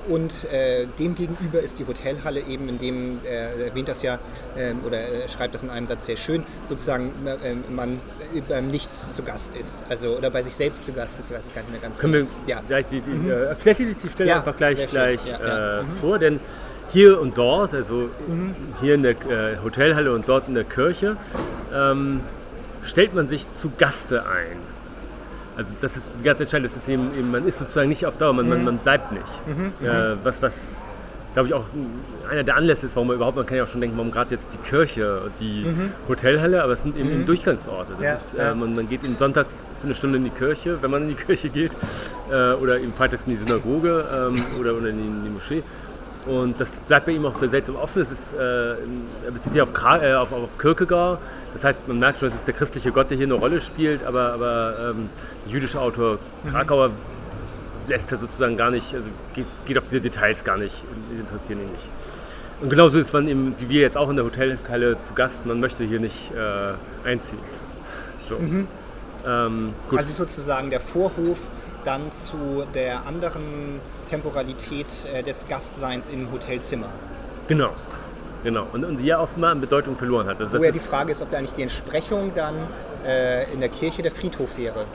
Und 0.10 0.46
äh, 0.52 0.86
dem 1.00 1.16
gegenüber 1.16 1.60
ist 1.60 1.80
die 1.80 1.86
Hotelhalle 1.86 2.42
eben, 2.42 2.68
in 2.70 2.80
dem, 2.80 3.20
äh, 3.24 3.60
er 3.60 3.68
erwähnt 3.68 3.88
das 3.88 4.02
ja, 4.02 4.20
ähm, 4.58 4.80
oder 4.86 5.00
äh, 5.00 5.30
schreibt 5.30 5.56
das 5.56 5.64
in 5.64 5.70
einem 5.70 5.88
Satz 5.88 6.06
sehr 6.06 6.18
schön, 6.18 6.44
sozusagen 6.66 7.12
äh, 7.26 7.54
man 7.72 8.00
äh, 8.34 8.42
beim 8.48 8.68
Nichts 8.68 9.12
zu 9.12 9.24
Gast 9.24 9.56
ist. 9.56 9.80
Also, 9.90 10.18
oder 10.18 10.30
bei 10.30 10.42
sich 10.44 10.56
selbst 10.56 10.86
zu 10.86 10.94
Gast 10.94 11.20
ist, 11.20 11.30
ich 11.30 11.38
weiß 11.38 11.46
es 11.46 11.54
gar 11.54 11.62
nicht 11.62 11.72
mehr 11.72 11.82
ganz 11.82 11.98
Können 12.00 12.14
wir 12.14 12.22
genau. 12.22 12.32
Ja. 12.48 12.62
gleich 12.68 12.88
die, 12.88 13.02
die, 13.02 13.30
äh, 13.30 13.56
vielleicht 13.56 13.80
lese 13.80 13.92
ich 13.92 13.98
die 13.98 14.10
Stelle 14.10 14.30
Ja, 14.30 14.38
einfach 14.38 14.58
gleich, 14.58 14.88
gleich 14.88 15.20
Ja. 15.26 15.80
Äh, 15.80 15.84
vor, 16.00 16.20
denn 16.20 16.40
hier 16.92 17.22
und 17.22 17.38
dort, 17.38 17.74
also 17.74 18.10
hier 18.82 18.96
in 18.96 19.04
der 19.04 19.12
äh, 19.12 19.58
Hotelhalle 19.64 20.14
und 20.14 20.28
dort 20.28 20.48
in 20.48 20.56
der 20.56 20.66
Kirche, 20.66 21.16
ähm, 21.74 22.22
stellt 22.84 23.14
man 23.14 23.28
sich 23.28 23.48
zu 23.54 23.72
Gaste 23.78 24.26
ein. 24.26 24.71
Also 25.58 25.72
das 25.82 25.98
ist 25.98 26.08
ganz 26.24 26.40
entscheidend, 26.40 26.70
das 26.70 26.78
ist 26.78 26.88
eben, 26.90 27.12
eben 27.18 27.32
man 27.32 27.48
ist 27.48 27.60
sozusagen 27.60 27.90
nicht 27.90 28.06
auf 28.06 28.18
Dauer, 28.18 28.34
man, 28.34 28.48
man, 28.48 28.64
man 28.64 28.78
bleibt 28.78 29.12
nicht. 29.12 29.24
Äh, 29.84 30.16
was, 30.24 30.42
was 30.42 30.54
glaube 31.34 31.50
ich 31.50 31.54
auch 31.54 31.66
einer 32.30 32.44
der 32.44 32.56
Anlässe 32.56 32.86
ist, 32.86 32.96
warum 32.96 33.08
man 33.08 33.16
überhaupt, 33.16 33.38
man 33.38 33.46
kann 33.46 33.58
ja 33.58 33.64
auch 33.64 33.68
schon 33.68 33.82
denken, 33.82 33.98
warum 33.98 34.12
gerade 34.12 34.36
jetzt 34.36 34.50
die 34.54 34.58
Kirche 34.70 35.22
und 35.22 35.34
die 35.40 35.66
Hotelhalle, 36.08 36.64
aber 36.64 36.74
es 36.74 36.84
sind 36.84 36.98
eben, 36.98 37.12
eben 37.12 37.26
Durchgangsorte. 37.26 37.94
Ja, 38.02 38.14
ist, 38.14 38.38
ja. 38.38 38.52
äh, 38.52 38.56
man, 38.56 38.76
man 38.76 38.90
geht 38.90 39.04
eben 39.04 39.16
sonntags 39.16 39.54
für 39.80 39.86
eine 39.86 39.96
Stunde 39.96 40.18
in 40.18 40.26
die 40.26 40.30
Kirche, 40.30 40.82
wenn 40.82 40.92
man 40.92 41.04
in 41.04 41.10
die 41.10 41.16
Kirche 41.26 41.50
geht, 41.50 41.72
äh, 42.30 42.54
oder 42.54 42.80
eben 42.80 42.94
freitags 42.94 43.24
in 43.26 43.32
die 43.34 43.38
Synagoge 43.38 44.06
ähm, 44.14 44.44
oder, 44.60 44.76
oder 44.76 44.90
in, 44.90 44.98
die, 44.98 45.08
in 45.08 45.24
die 45.24 45.30
Moschee. 45.30 45.64
Und 46.28 46.60
das 46.60 46.70
bleibt 46.88 47.08
bei 47.08 47.14
ihm 47.14 47.26
auch 47.26 47.36
sehr 47.36 47.50
selten 47.50 47.76
offen. 47.76 48.02
Es 48.04 48.12
ist, 48.12 48.34
äh, 48.34 48.72
er 48.74 49.32
bezieht 49.34 49.54
sich 49.54 49.62
auf, 49.62 49.70
äh, 49.74 50.14
auf, 50.14 50.32
auf 50.32 50.58
Kierkegaard. 50.60 51.20
Das 51.54 51.64
heißt, 51.64 51.88
man 51.88 52.00
merkt 52.00 52.20
schon, 52.20 52.30
es 52.30 52.36
ist 52.36 52.48
der 52.48 52.54
christliche 52.54 52.92
Gott, 52.92 53.10
der 53.10 53.18
hier 53.18 53.26
eine 53.26 53.34
Rolle 53.34 53.62
spielt, 53.62 54.04
aber, 54.06 54.34
aber 54.34 54.92
ähm, 54.92 55.10
der 55.46 55.54
jüdische 55.54 55.82
Autor 55.82 56.20
Krakauer 56.50 56.92
lässt 57.88 58.12
er 58.12 58.18
sozusagen 58.20 58.56
gar 58.56 58.72
nicht, 58.72 58.94
also 58.94 59.08
geht, 59.34 59.48
geht 59.66 59.78
auf 59.78 59.86
diese 59.86 60.00
Details 60.00 60.44
gar 60.44 60.58
nicht, 60.58 60.76
interessieren 61.18 61.60
ihn 61.62 61.72
nicht. 61.72 61.84
Und 62.62 62.70
genauso 62.70 63.00
ist 63.00 63.12
man 63.12 63.28
eben, 63.28 63.56
wie 63.58 63.70
wir 63.70 63.82
jetzt 63.82 63.98
auch 63.98 64.10
in 64.10 64.16
der 64.16 64.26
Hotelhalle 64.26 65.02
zu 65.02 65.14
Gast, 65.16 65.46
man 65.46 65.60
möchte 65.60 65.84
hier 65.84 66.00
nicht 66.00 66.32
äh, 66.32 67.08
einziehen. 67.08 67.40
So. 68.30 68.38
Ähm, 69.28 69.74
gut. 69.90 70.00
Also 70.00 70.14
sozusagen 70.14 70.70
der 70.70 70.80
Vorhof 70.80 71.40
dann 71.84 72.12
zu 72.12 72.64
der 72.74 73.06
anderen 73.06 73.80
Temporalität 74.06 74.88
äh, 75.14 75.24
des 75.24 75.48
Gastseins 75.48 76.08
im 76.08 76.32
Hotelzimmer. 76.32 76.90
genau. 77.48 77.72
Genau. 78.44 78.66
Und, 78.74 78.84
und 78.84 78.98
die 78.98 79.06
ja 79.06 79.20
offenbar 79.20 79.52
an 79.52 79.62
Bedeutung 79.62 79.96
verloren 79.96 80.26
hat. 80.28 80.40
Also 80.42 80.58
Wo 80.58 80.64
ja 80.64 80.72
die 80.72 80.80
Frage 80.80 81.12
ist, 81.12 81.22
ob 81.22 81.30
da 81.30 81.38
eigentlich 81.38 81.54
die 81.54 81.62
Entsprechung 81.62 82.32
dann 82.34 82.56
äh, 83.06 83.52
in 83.54 83.60
der 83.60 83.70
Kirche 83.70 84.02
der 84.02 84.12
Friedhof 84.12 84.58
wäre. 84.58 84.86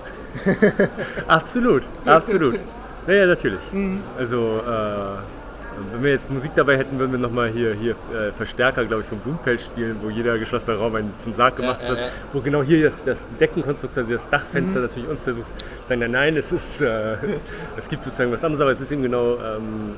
Absolut, 1.29 1.83
absolut. 2.05 2.59
Ja, 3.07 3.14
ja, 3.14 3.27
natürlich. 3.27 3.61
Mhm. 3.72 4.03
Also, 4.18 4.61
äh, 4.66 5.92
wenn 5.92 6.03
wir 6.03 6.11
jetzt 6.11 6.29
Musik 6.31 6.51
dabei 6.57 6.77
hätten, 6.77 6.99
würden 6.99 7.12
wir 7.12 7.18
nochmal 7.18 7.51
hier, 7.51 7.72
hier 7.75 7.92
äh, 8.12 8.33
Verstärker, 8.33 8.85
glaube 8.85 9.03
ich, 9.03 9.09
vom 9.09 9.18
Blumenfeld 9.18 9.61
spielen, 9.61 9.99
wo 10.03 10.11
jeder 10.11 10.38
geschlossene 10.38 10.77
Raum 10.77 10.94
einen 10.96 11.12
zum 11.22 11.35
Sarg 11.35 11.57
gemacht 11.57 11.83
ja, 11.83 11.90
wird. 11.90 12.01
Wo 12.33 12.40
genau 12.40 12.62
hier 12.62 12.90
das, 12.90 12.94
das 13.05 13.18
Deckenkonstruktion, 13.38 14.05
also 14.07 14.16
das 14.16 14.25
Mhm. 14.27 14.31
Dachfenster 14.31 14.81
natürlich 14.81 15.09
uns 15.09 15.22
versucht, 15.22 15.46
sagen, 15.88 16.01
nein, 16.01 16.11
nein, 16.11 16.37
es 16.37 16.53
ist, 16.53 16.81
äh, 16.81 17.16
es 17.77 17.88
gibt 17.88 18.05
sozusagen 18.05 18.33
was 18.33 18.42
anderes, 18.44 18.61
aber 18.61 18.72
es 18.72 18.81
ist 18.81 18.90
eben 18.92 19.03
genau, 19.03 19.35
ähm, 19.35 19.94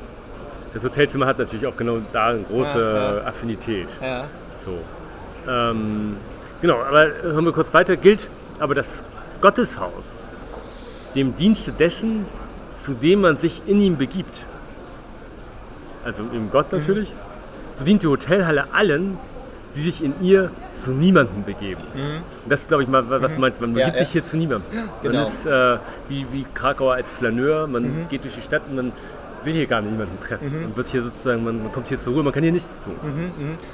das 0.74 0.84
Hotelzimmer 0.84 1.26
hat 1.26 1.38
natürlich 1.38 1.66
auch 1.66 1.76
genau 1.76 1.98
da 2.12 2.28
eine 2.28 2.42
große 2.42 2.78
Ja, 2.78 3.16
ja. 3.16 3.24
Affinität. 3.24 3.88
Ja. 4.00 4.24
So. 4.64 5.50
Ähm, 5.50 6.16
genau, 6.60 6.80
aber 6.80 7.06
hören 7.22 7.44
wir 7.44 7.52
kurz 7.52 7.72
weiter. 7.72 7.96
Gilt 7.96 8.28
aber 8.58 8.74
das 8.74 9.02
Gotteshaus 9.40 10.04
dem 11.14 11.36
Dienste 11.36 11.72
dessen, 11.72 12.26
zu 12.84 12.92
dem 12.92 13.22
man 13.22 13.38
sich 13.38 13.62
in 13.66 13.80
ihm 13.80 13.96
begibt. 13.96 14.44
Also 16.04 16.22
im 16.32 16.50
Gott 16.50 16.70
natürlich. 16.72 17.12
So 17.78 17.84
dient 17.84 18.02
die 18.02 18.06
Hotelhalle 18.06 18.72
allen, 18.72 19.18
die 19.78 19.84
sich 19.84 20.02
in 20.02 20.12
ihr 20.22 20.50
zu 20.74 20.90
niemandem 20.90 21.44
begeben. 21.44 21.80
Und 21.94 22.50
das 22.50 22.62
ist, 22.62 22.68
glaube 22.68 22.82
ich, 22.82 22.88
mal, 22.88 23.08
was 23.08 23.34
du 23.34 23.40
meinst. 23.40 23.60
Man 23.60 23.74
begibt 23.74 23.94
ja. 23.94 24.02
sich 24.02 24.12
hier 24.12 24.24
zu 24.24 24.36
niemandem. 24.36 24.66
Genau. 25.02 25.22
Man 25.22 25.28
ist 25.28 25.46
äh, 25.46 25.78
wie, 26.08 26.26
wie 26.32 26.44
Krakauer 26.52 26.94
als 26.94 27.10
Flaneur. 27.12 27.66
Man 27.66 28.06
geht 28.10 28.24
durch 28.24 28.34
die 28.34 28.42
Stadt 28.42 28.62
und 28.68 28.76
man 28.76 28.92
will 29.44 29.52
hier 29.54 29.66
gar 29.66 29.80
niemanden 29.80 30.18
treffen. 30.20 30.62
Man 30.62 30.76
wird 30.76 30.88
hier 30.88 31.02
sozusagen, 31.02 31.44
man, 31.44 31.62
man 31.62 31.72
kommt 31.72 31.88
hier 31.88 31.98
zur 31.98 32.14
Ruhe, 32.14 32.22
man 32.22 32.32
kann 32.32 32.42
hier 32.42 32.52
nichts 32.52 32.80
tun. 32.82 32.94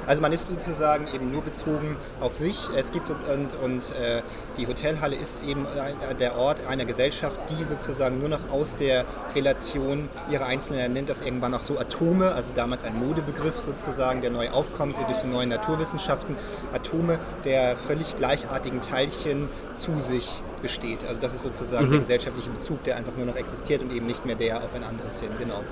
Also 0.06 0.22
man 0.22 0.32
ist 0.32 0.46
sozusagen 0.48 1.06
eben 1.14 1.30
nur 1.32 1.42
bezogen 1.42 1.96
auf 2.20 2.34
sich. 2.34 2.68
Es 2.76 2.92
gibt 2.92 3.08
und, 3.10 3.18
und, 3.28 3.54
und 3.62 3.82
äh, 4.00 4.22
die 4.56 4.66
Hotelhalle 4.66 5.16
ist 5.16 5.44
eben 5.44 5.66
ein- 5.66 6.18
der 6.18 6.36
Ort 6.36 6.58
einer 6.68 6.84
Gesellschaft, 6.84 7.38
die 7.50 7.64
sozusagen 7.64 8.20
nur 8.20 8.28
noch 8.28 8.50
aus 8.52 8.76
der 8.76 9.04
Relation 9.34 10.08
ihrer 10.30 10.46
Einzelnen, 10.46 10.92
nennt 10.92 11.08
das 11.08 11.20
irgendwann 11.20 11.54
auch 11.54 11.64
so 11.64 11.78
Atome, 11.78 12.32
also 12.32 12.52
damals 12.54 12.84
ein 12.84 12.96
Modebegriff 12.98 13.58
sozusagen, 13.58 14.20
der 14.20 14.30
neu 14.30 14.50
aufkommt 14.50 14.96
durch 15.08 15.18
die 15.22 15.26
neuen 15.28 15.48
Naturwissenschaften, 15.48 16.36
Atome 16.74 17.18
der 17.44 17.76
völlig 17.76 18.16
gleichartigen 18.16 18.80
Teilchen 18.80 19.48
zu 19.74 19.98
sich 20.00 20.40
besteht. 20.64 20.98
Also 21.06 21.20
das 21.20 21.34
ist 21.34 21.42
sozusagen 21.42 21.90
der 21.90 22.00
gesellschaftliche 22.00 22.50
Bezug, 22.50 22.82
der 22.84 22.96
einfach 22.96 23.12
nur 23.16 23.26
noch 23.26 23.36
existiert 23.36 23.82
und 23.82 23.92
eben 23.92 24.06
nicht 24.06 24.24
mehr 24.24 24.34
der 24.34 24.56
auf 24.56 24.74
ein 24.74 24.82
anderes 24.82 25.20
hin. 25.20 25.28
Genau. 25.38 25.62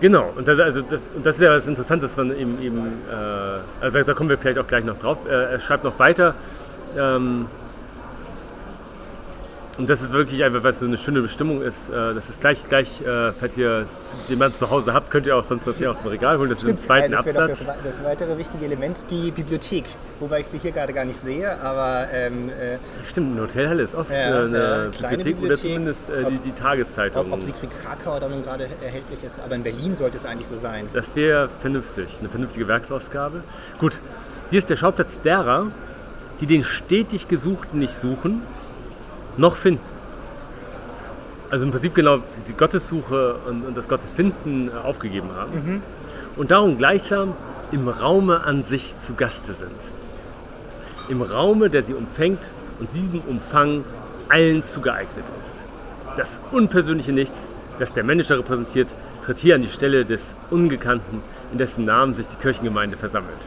Genau, 0.00 0.32
und 0.36 0.46
das, 0.48 0.58
also 0.58 0.82
das, 0.82 1.00
und 1.14 1.24
das 1.26 1.36
ist 1.36 1.42
ja 1.42 1.54
das 1.54 1.66
Interessante, 1.66 2.06
dass 2.06 2.16
man 2.16 2.30
eben, 2.36 2.62
eben 2.62 2.78
äh, 3.10 3.84
also 3.84 4.02
da 4.02 4.14
kommen 4.14 4.30
wir 4.30 4.38
vielleicht 4.38 4.58
auch 4.58 4.66
gleich 4.66 4.84
noch 4.84 4.98
drauf, 4.98 5.18
äh, 5.26 5.30
er 5.30 5.60
schreibt 5.60 5.84
noch 5.84 5.98
weiter, 5.98 6.34
ähm, 6.96 7.46
Und 9.78 9.88
das 9.88 10.02
ist 10.02 10.12
wirklich 10.12 10.44
einfach, 10.44 10.62
was 10.62 10.78
so 10.80 10.84
eine 10.84 10.98
schöne 10.98 11.22
Bestimmung 11.22 11.62
ist. 11.62 11.88
Äh, 11.88 12.12
das 12.14 12.28
ist 12.28 12.40
gleich, 12.40 12.62
gleich, 12.68 13.00
äh, 13.00 13.32
falls 13.32 13.56
ihr 13.56 13.86
jemanden 14.28 14.58
zu 14.58 14.68
Hause 14.68 14.92
habt, 14.92 15.10
könnt 15.10 15.26
ihr 15.26 15.34
auch 15.36 15.44
sonst 15.44 15.66
hier 15.78 15.90
aus 15.90 16.00
dem 16.00 16.08
Regal 16.08 16.38
holen. 16.38 16.50
Das 16.50 16.62
ist 16.62 16.68
im 16.68 16.78
zweiten 16.78 17.12
äh, 17.12 17.16
das 17.16 17.26
Absatz. 17.26 17.64
das, 17.64 17.76
das 17.84 18.04
weitere 18.04 18.36
wichtige 18.36 18.64
Element, 18.66 18.98
die 19.10 19.30
Bibliothek. 19.30 19.84
Wobei 20.18 20.40
ich 20.40 20.48
sie 20.48 20.58
hier 20.58 20.72
gerade 20.72 20.92
gar 20.92 21.06
nicht 21.06 21.18
sehe, 21.18 21.58
aber 21.62 22.08
ähm, 22.12 22.50
äh, 22.50 22.76
Stimmt, 23.08 23.32
eine 23.38 23.46
Hotelhalle 23.46 23.82
ist 23.84 23.94
oft 23.94 24.10
Ja, 24.10 24.16
eine 24.44 24.90
kleine 24.92 25.16
Bibliothek, 25.16 25.16
oder 25.16 25.22
Bibliothek. 25.24 25.58
zumindest 25.62 26.10
äh, 26.10 26.24
die, 26.30 26.36
Ob- 26.36 26.42
die 26.42 26.52
Tageszeitung. 26.52 27.26
ob, 27.28 27.32
ob 27.32 27.42
Siegfried 27.42 27.70
Krakauer 27.82 28.20
da 28.20 28.28
nun 28.28 28.42
gerade 28.44 28.68
erhältlich 28.82 29.24
ist, 29.24 29.40
aber 29.40 29.54
in 29.54 29.62
Berlin 29.62 29.94
sollte 29.94 30.18
es 30.18 30.26
eigentlich 30.26 30.48
so 30.48 30.58
sein. 30.58 30.88
Das 30.92 31.14
wäre 31.16 31.48
vernünftig, 31.62 32.16
eine 32.20 32.28
vernünftige 32.28 32.68
Werksausgabe. 32.68 33.42
Gut, 33.78 33.96
hier 34.50 34.58
ist 34.58 34.68
der 34.68 34.76
Schauplatz 34.76 35.18
derer, 35.24 35.68
die 36.42 36.46
den 36.46 36.64
stetig 36.64 37.28
Gesuchten 37.28 37.78
nicht 37.78 37.98
suchen, 37.98 38.42
noch 39.36 39.56
finden. 39.56 39.80
Also 41.50 41.64
im 41.64 41.72
Prinzip 41.72 41.94
genau 41.94 42.18
die 42.46 42.52
Gottessuche 42.52 43.36
und, 43.48 43.64
und 43.66 43.76
das 43.76 43.88
Gottesfinden 43.88 44.68
äh, 44.68 44.86
aufgegeben 44.86 45.30
haben. 45.36 45.52
Und 46.36 46.50
darum 46.52 46.78
gleichsam 46.78 47.34
im 47.72 47.88
Raume 47.88 48.44
an 48.44 48.64
sich 48.64 48.94
zu 49.00 49.14
Gaste 49.14 49.54
sind. 49.54 49.70
Im 51.08 51.22
Raume, 51.22 51.70
der 51.70 51.82
sie 51.82 51.94
umfängt 51.94 52.40
und 52.78 52.88
diesem 52.94 53.20
Umfang 53.22 53.84
allen 54.28 54.62
zugeeignet 54.64 55.24
ist. 55.40 55.54
Das 56.16 56.40
unpersönliche 56.52 57.12
Nichts, 57.12 57.48
das 57.78 57.92
der 57.92 58.04
Mensch 58.04 58.30
repräsentiert, 58.30 58.88
tritt 59.24 59.38
hier 59.38 59.56
an 59.56 59.62
die 59.62 59.68
Stelle 59.68 60.04
des 60.04 60.34
Ungekannten, 60.50 61.22
in 61.52 61.58
dessen 61.58 61.84
Namen 61.84 62.14
sich 62.14 62.26
die 62.26 62.36
Kirchengemeinde 62.36 62.96
versammelt. 62.96 63.38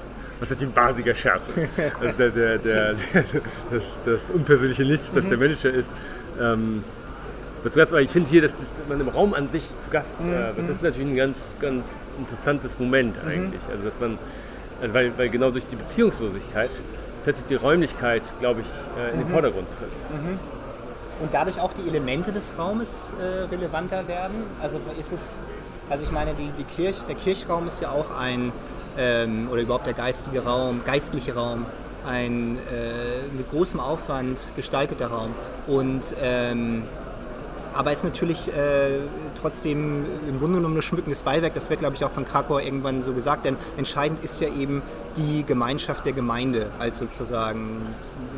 Was 0.43 0.49
natürlich 0.49 0.73
ein 0.73 0.75
wahnsinniger 0.75 1.15
Scherz 1.15 1.43
ist. 1.55 1.69
Also 2.01 2.17
der, 2.17 2.29
der, 2.31 2.57
der, 2.57 2.93
das, 3.71 3.83
das 4.03 4.19
unpersönliche 4.33 4.83
Nichts, 4.83 5.09
das 5.15 5.25
der 5.29 5.37
Mensch 5.37 5.63
ist. 5.63 5.87
Ähm, 6.37 6.83
aber 7.63 8.01
ich 8.01 8.09
finde 8.09 8.29
hier, 8.29 8.41
dass, 8.41 8.51
das, 8.51 8.67
man 8.89 8.99
im 8.99 9.07
Raum 9.07 9.33
an 9.33 9.47
sich 9.47 9.63
zu 9.69 9.89
Gast 9.89 10.11
äh, 10.19 10.57
wird, 10.57 10.67
das 10.67 10.75
ist 10.75 10.83
natürlich 10.83 11.07
ein 11.07 11.15
ganz, 11.15 11.37
ganz 11.61 11.85
interessantes 12.19 12.77
Moment 12.77 13.15
eigentlich. 13.25 13.61
Also 13.71 13.85
dass 13.85 13.97
man, 14.01 14.19
also 14.81 14.93
weil, 14.93 15.17
weil 15.17 15.29
genau 15.29 15.49
durch 15.49 15.63
die 15.71 15.77
Beziehungslosigkeit 15.77 16.71
plötzlich 17.23 17.45
die 17.45 17.55
Räumlichkeit, 17.55 18.23
glaube 18.41 18.63
ich, 18.63 19.01
äh, 19.01 19.13
in 19.13 19.19
den 19.19 19.29
Vordergrund 19.29 19.67
tritt. 19.79 19.89
Und 21.21 21.33
dadurch 21.33 21.61
auch 21.61 21.71
die 21.71 21.87
Elemente 21.87 22.33
des 22.33 22.51
Raumes 22.59 23.13
äh, 23.17 23.43
relevanter 23.45 24.09
werden. 24.09 24.43
Also 24.61 24.81
ist 24.99 25.13
es, 25.13 25.39
also 25.89 26.03
ich 26.03 26.11
meine, 26.11 26.33
die, 26.33 26.49
die 26.57 26.65
Kirch, 26.65 27.03
der 27.07 27.15
Kirchraum 27.15 27.65
ist 27.65 27.81
ja 27.81 27.91
auch 27.91 28.19
ein, 28.19 28.51
ähm, 28.97 29.47
oder 29.51 29.61
überhaupt 29.61 29.87
der 29.87 29.93
geistige 29.93 30.43
Raum, 30.43 30.81
geistliche 30.85 31.35
Raum, 31.35 31.65
ein 32.05 32.57
äh, 32.57 33.35
mit 33.35 33.49
großem 33.49 33.79
Aufwand 33.79 34.39
gestalteter 34.55 35.07
Raum. 35.07 35.31
Und 35.67 36.13
ähm, 36.21 36.83
aber 37.73 37.91
ist 37.91 38.03
natürlich 38.03 38.49
äh, 38.49 38.99
trotzdem 39.41 40.05
im 40.29 40.37
Grunde 40.37 40.57
genommen 40.57 40.75
nur 40.75 40.83
schmückendes 40.83 41.23
Beiwerk. 41.23 41.55
Das 41.55 41.69
wird, 41.69 41.79
glaube 41.79 41.95
ich, 41.95 42.05
auch 42.05 42.11
von 42.11 42.25
Krakauer 42.25 42.61
irgendwann 42.61 43.01
so 43.01 43.13
gesagt. 43.13 43.45
Denn 43.45 43.57
entscheidend 43.77 44.23
ist 44.23 44.39
ja 44.41 44.47
eben 44.49 44.83
die 45.17 45.43
Gemeinschaft 45.43 46.05
der 46.05 46.13
Gemeinde 46.13 46.67
als 46.77 46.99
sozusagen 46.99 47.81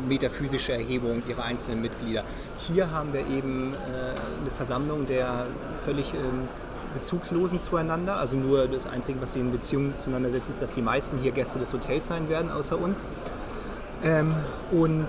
metaphysische 0.08 0.72
Erhebung 0.72 1.22
ihrer 1.28 1.44
einzelnen 1.44 1.82
Mitglieder. 1.82 2.24
Hier 2.66 2.90
haben 2.90 3.12
wir 3.12 3.20
eben 3.20 3.74
äh, 3.74 4.18
eine 4.40 4.50
Versammlung 4.56 5.06
der 5.06 5.46
völlig 5.84 6.14
ähm, 6.14 6.48
Bezugslosen 6.96 7.60
zueinander. 7.60 8.16
Also 8.16 8.36
nur 8.36 8.66
das 8.66 8.86
Einzige, 8.86 9.20
was 9.20 9.34
sie 9.34 9.40
in 9.40 9.52
Beziehung 9.52 9.94
zueinander 9.96 10.30
setzt, 10.30 10.48
ist, 10.48 10.62
dass 10.62 10.74
die 10.74 10.82
meisten 10.82 11.18
hier 11.18 11.32
Gäste 11.32 11.58
des 11.58 11.72
Hotels 11.72 12.06
sein 12.06 12.28
werden, 12.28 12.50
außer 12.50 12.78
uns. 12.78 13.06
Ähm, 14.04 14.34
und 14.72 15.08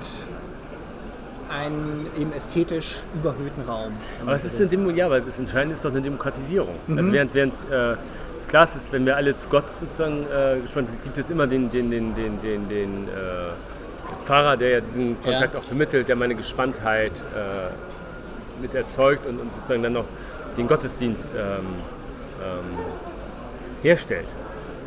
einen 1.49 2.07
eben 2.19 2.33
ästhetisch 2.33 2.95
überhöhten 3.15 3.61
Raum. 3.67 3.93
Aber 4.21 4.35
es 4.35 4.43
ist 4.43 4.57
eine 4.57 4.67
Demo 4.67 4.89
ja, 4.89 5.09
weil 5.09 5.21
das 5.21 5.39
Entscheidende 5.39 5.75
ist 5.75 5.85
doch 5.85 5.91
eine 5.91 6.01
Demokratisierung. 6.01 6.75
Also 6.89 7.11
während, 7.11 7.33
während 7.33 7.53
äh, 7.71 7.95
klar 8.49 8.63
ist, 8.65 8.91
wenn 8.91 9.05
wir 9.05 9.15
alle 9.15 9.35
zu 9.35 9.47
Gott 9.47 9.65
sozusagen 9.79 10.25
äh, 10.25 10.59
gespannt 10.59 10.89
sind, 10.89 11.03
gibt 11.03 11.17
es 11.17 11.29
immer 11.29 11.47
den, 11.47 11.71
den, 11.71 11.89
den, 11.89 12.15
den, 12.15 12.41
den, 12.41 12.69
den 12.69 13.07
äh, 13.07 14.25
Pfarrer, 14.25 14.57
der 14.57 14.69
ja 14.69 14.81
diesen 14.81 15.21
Kontakt 15.23 15.55
auch 15.55 15.63
vermittelt, 15.63 16.07
der 16.07 16.15
meine 16.15 16.35
Gespanntheit 16.35 17.13
äh, 17.35 18.61
mit 18.61 18.73
erzeugt 18.73 19.27
und, 19.27 19.39
und 19.39 19.53
sozusagen 19.55 19.83
dann 19.83 19.93
noch 19.93 20.05
den 20.57 20.67
Gottesdienst 20.67 21.29
ähm, 21.35 21.65
ähm, 22.43 22.79
herstellt. 23.83 24.27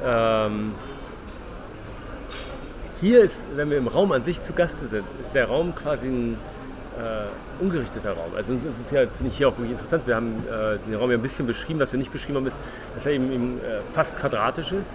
Ähm, 0.04 0.72
hier 3.00 3.22
ist, 3.22 3.44
wenn 3.54 3.70
wir 3.70 3.78
im 3.78 3.88
Raum 3.88 4.12
an 4.12 4.24
sich 4.24 4.42
zu 4.42 4.52
Gaste 4.52 4.88
sind, 4.88 5.04
ist 5.20 5.34
der 5.34 5.46
Raum 5.46 5.74
quasi 5.74 6.06
ein 6.06 6.36
äh, 6.98 7.62
ungerichteter 7.62 8.10
Raum. 8.10 8.32
Also 8.36 8.52
das 8.54 8.74
ist 8.84 8.92
ja, 8.92 9.00
finde 9.02 9.28
ich 9.28 9.38
hier 9.38 9.48
auch 9.48 9.56
wirklich 9.56 9.72
interessant. 9.72 10.06
Wir 10.06 10.16
haben 10.16 10.44
äh, 10.50 10.76
den 10.86 10.96
Raum 10.96 11.10
ja 11.10 11.16
ein 11.16 11.22
bisschen 11.22 11.46
beschrieben. 11.46 11.80
Was 11.80 11.92
wir 11.92 11.98
nicht 11.98 12.12
beschrieben 12.12 12.36
haben, 12.36 12.46
ist, 12.46 12.56
dass 12.94 13.06
er 13.06 13.12
eben, 13.12 13.32
eben 13.32 13.58
äh, 13.58 13.80
fast 13.94 14.18
quadratisch 14.18 14.72
ist. 14.72 14.86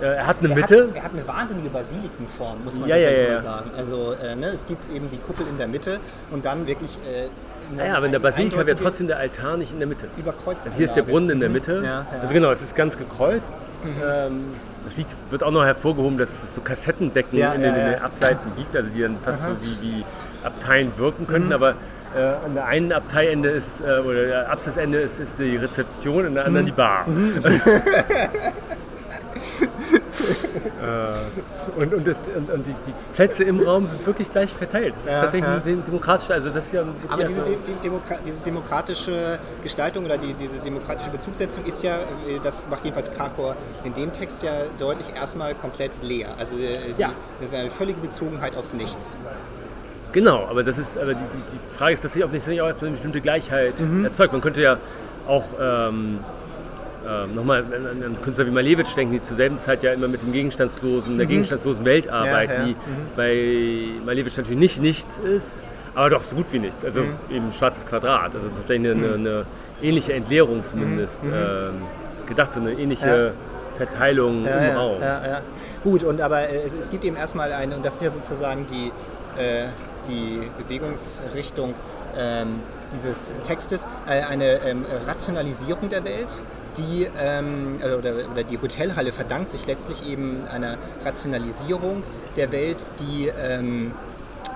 Äh, 0.00 0.04
er 0.04 0.26
hat 0.26 0.36
eine 0.40 0.50
Er 0.50 0.54
Mitte. 0.54 0.88
Hat, 0.88 0.96
er 0.96 1.02
hat 1.02 1.12
eine 1.12 1.26
wahnsinnige 1.26 1.70
Basilikenform, 1.70 2.64
muss 2.64 2.78
man 2.78 2.88
Ja, 2.88 2.96
ja, 2.96 3.10
ja, 3.10 3.42
sagen. 3.42 3.70
Also 3.76 4.12
äh, 4.12 4.36
ne, 4.36 4.48
es 4.48 4.66
gibt 4.66 4.88
eben 4.94 5.10
die 5.10 5.18
Kuppel 5.18 5.46
in 5.48 5.58
der 5.58 5.66
Mitte 5.66 5.98
und 6.30 6.44
dann 6.44 6.66
wirklich. 6.66 6.98
Naja, 7.76 7.96
aber 7.96 8.06
in 8.06 8.12
der 8.12 8.18
Basilika 8.18 8.66
wäre 8.66 8.76
trotzdem 8.76 9.06
der 9.06 9.18
Altar 9.18 9.56
nicht 9.56 9.72
in 9.72 9.78
der 9.78 9.88
Mitte. 9.88 10.06
Überkreuzte 10.16 10.68
Also 10.68 10.76
hier 10.76 10.86
ist 10.86 10.94
der. 10.94 11.02
Brunnen 11.02 11.30
in 11.30 11.40
der 11.40 11.48
Mitte. 11.48 11.80
Ja, 11.82 11.82
ja. 11.82 12.06
Also 12.22 12.34
genau, 12.34 12.50
es 12.50 12.62
ist 12.62 12.76
ganz 12.76 12.96
gekreuzt. 12.96 13.52
Ähm, 13.84 14.44
das 14.84 14.96
sieht, 14.96 15.06
wird 15.30 15.42
auch 15.42 15.50
noch 15.50 15.64
hervorgehoben, 15.64 16.18
dass 16.18 16.28
es 16.28 16.54
so 16.54 16.60
Kassettendecken 16.60 17.38
Ja, 17.38 17.52
in, 17.52 17.62
den, 17.62 17.74
in 17.74 17.90
den 17.92 18.00
Abseiten 18.00 18.50
gibt, 18.56 18.76
also 18.76 18.88
die 18.94 19.02
dann 19.02 19.16
fast 19.24 19.40
so 19.40 19.56
wie, 19.62 19.76
wie 19.80 20.04
Abteien 20.44 20.92
wirken 20.96 21.26
könnten. 21.26 21.52
Aber 21.52 21.74
äh, 22.16 22.22
an 22.44 22.54
der 22.54 22.66
einen 22.66 22.92
Abteiende 22.92 23.50
ist, 23.50 23.80
äh, 23.80 24.00
oder 24.00 24.26
der 24.26 24.50
Absatzende 24.50 24.98
ist, 24.98 25.20
ist 25.20 25.38
die 25.38 25.56
Rezeption, 25.56 26.26
an 26.26 26.34
der 26.34 26.46
anderen 26.46 26.66
die 26.66 26.72
Bar. 26.72 27.06
äh, 30.64 31.80
und 31.80 31.94
und, 31.94 32.06
und, 32.08 32.50
und 32.50 32.66
die, 32.66 32.74
die 32.86 32.92
Plätze 33.14 33.44
im 33.44 33.60
Raum 33.60 33.88
sind 33.88 34.06
wirklich 34.06 34.30
gleich 34.30 34.50
verteilt. 34.52 34.94
Das 34.94 35.04
ist 35.04 35.10
Ja, 35.10 35.20
tatsächlich 35.22 35.50
ja. 35.50 35.62
ein 35.64 35.84
demokratisch, 35.86 36.30
also 36.30 36.48
das 36.50 36.64
ist 36.66 36.72
ja 36.72 36.82
Aber 37.08 37.24
diese, 37.24 37.42
de, 37.42 37.56
Demokra 37.82 38.16
diese 38.26 38.40
demokratische 38.40 39.38
Gestaltung 39.62 40.04
oder 40.04 40.18
die, 40.18 40.34
diese 40.34 40.58
demokratische 40.64 41.10
Bezugssetzung 41.10 41.64
ist 41.64 41.82
ja, 41.82 41.96
äh, 41.96 42.38
das 42.42 42.66
macht 42.68 42.84
jedenfalls 42.84 43.10
Krakor 43.12 43.56
in 43.84 43.94
dem 43.94 44.12
Text 44.12 44.42
ja 44.42 44.52
deutlich 44.78 45.06
erstmal 45.14 45.54
komplett 45.54 45.92
leer. 46.02 46.28
Also 46.38 46.54
äh, 46.56 46.92
die, 46.96 47.00
Ja. 47.00 47.10
das 47.40 47.50
ist 47.50 47.54
eine 47.56 47.70
völlige 47.70 48.00
Bezogenheit 48.00 48.56
aufs 48.56 48.72
Nichts. 48.74 49.16
Genau, 50.12 50.46
aber 50.48 50.64
das 50.64 50.78
ist, 50.78 50.98
aber 50.98 51.14
die, 51.14 51.20
die, 51.52 51.76
Frage 51.78 51.94
ist, 51.94 52.04
dass 52.04 52.12
sich 52.14 52.24
auch 52.24 52.30
nicht, 52.30 52.46
nicht 52.46 52.60
auch 52.60 52.66
erstmal 52.66 52.88
eine 52.88 52.96
bestimmte 52.96 53.20
Gleichheit 53.20 53.78
Mhm. 53.78 54.04
erzeugt. 54.04 54.32
Man 54.32 54.40
könnte 54.40 54.60
ja 54.60 54.76
auch 55.28 55.44
ähm, 55.60 56.18
ähm, 57.08 57.34
nochmal 57.34 57.64
an, 57.64 58.02
an 58.04 58.16
Künstler 58.22 58.46
wie 58.46 58.50
Malevich 58.50 58.94
denken, 58.94 59.14
die 59.14 59.20
zur 59.20 59.36
selben 59.36 59.58
Zeit 59.58 59.82
ja 59.82 59.92
immer 59.92 60.08
mit 60.08 60.22
dem 60.22 60.32
Gegenstandslosen, 60.32 61.16
der 61.18 61.26
gegenstandslosen 61.26 61.84
Welt 61.84 62.08
arbeiten, 62.08 62.52
Mhm. 62.52 62.58
Ja, 62.58 62.66
ja. 62.66 62.74
die 62.74 63.96
bei 64.00 64.04
Malevich 64.06 64.36
natürlich 64.36 64.58
nicht 64.58 64.80
nichts 64.80 65.18
ist, 65.18 65.62
aber 65.94 66.10
doch 66.10 66.22
so 66.24 66.36
gut 66.36 66.46
wie 66.52 66.58
nichts. 66.58 66.84
Also 66.84 67.02
Mhm. 67.02 67.14
eben 67.30 67.46
ein 67.48 67.52
schwarzes 67.52 67.86
Quadrat. 67.86 68.34
Also 68.34 68.48
tatsächlich 68.48 68.90
eine, 68.92 69.04
eine, 69.06 69.14
eine 69.14 69.44
ähnliche 69.82 70.12
Entleerung 70.12 70.62
zumindest 70.64 71.12
ähm, 71.24 71.82
gedacht, 72.28 72.50
so 72.54 72.60
eine 72.60 72.72
ähnliche 72.72 73.06
Mhm. 73.06 73.12
Ja. 73.80 73.86
Verteilung 73.86 74.44
im 74.46 74.76
Raum. 74.76 75.00
Ja, 75.00 75.26
ja. 75.26 75.40
Gut, 75.82 76.04
und 76.04 76.20
aber 76.20 76.40
äh, 76.42 76.56
es, 76.66 76.72
es 76.78 76.90
gibt 76.90 77.02
eben 77.02 77.16
erstmal 77.16 77.50
eine, 77.52 77.76
und 77.76 77.84
das 77.84 77.94
ist 77.94 78.02
ja 78.02 78.10
sozusagen 78.10 78.66
die, 78.66 78.88
äh, 79.40 79.68
die 80.06 80.40
Bewegungsrichtung 80.62 81.74
ähm, 82.18 82.56
dieses 82.92 83.32
Textes, 83.44 83.86
äh, 84.06 84.22
eine 84.22 84.60
ähm, 84.64 84.84
Rationalisierung 85.06 85.88
der 85.90 86.04
Welt, 86.04 86.28
die, 86.76 87.06
ähm, 87.20 87.80
äh, 87.82 87.94
oder, 87.94 88.12
oder 88.32 88.44
die 88.44 88.60
Hotelhalle 88.60 89.12
verdankt 89.12 89.50
sich 89.50 89.66
letztlich 89.66 90.06
eben 90.06 90.46
einer 90.52 90.76
Rationalisierung 91.04 92.02
der 92.36 92.52
Welt, 92.52 92.78
die 93.00 93.28
ähm, 93.28 93.92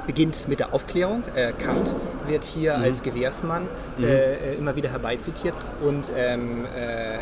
beginnt 0.07 0.49
mit 0.49 0.61
der 0.61 0.75
Aufklärung. 0.75 1.23
Äh, 1.35 1.53
Kant 1.53 1.95
wird 2.27 2.45
hier 2.45 2.77
als 2.77 3.03
Gewährsmann 3.03 3.67
äh, 4.01 4.05
äh, 4.05 4.55
immer 4.57 4.77
wieder 4.77 4.91
herbeizitiert. 4.91 5.55
Und 5.83 6.11
ähm, 6.17 6.65
äh, 6.77 7.17
äh, 7.17 7.21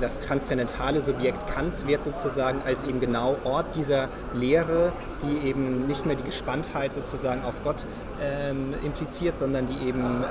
das 0.00 0.18
transzendentale 0.18 1.00
Subjekt 1.00 1.46
Kants 1.54 1.86
wird 1.86 2.04
sozusagen 2.04 2.60
als 2.64 2.84
eben 2.84 3.00
genau 3.00 3.36
Ort 3.44 3.66
dieser 3.74 4.08
Lehre, 4.34 4.92
die 5.22 5.48
eben 5.48 5.86
nicht 5.86 6.06
mehr 6.06 6.16
die 6.16 6.24
Gespanntheit 6.24 6.94
sozusagen 6.94 7.42
auf 7.44 7.54
Gott 7.64 7.86
ähm, 8.22 8.74
impliziert, 8.84 9.38
sondern 9.38 9.66
die 9.66 9.88
eben 9.88 10.24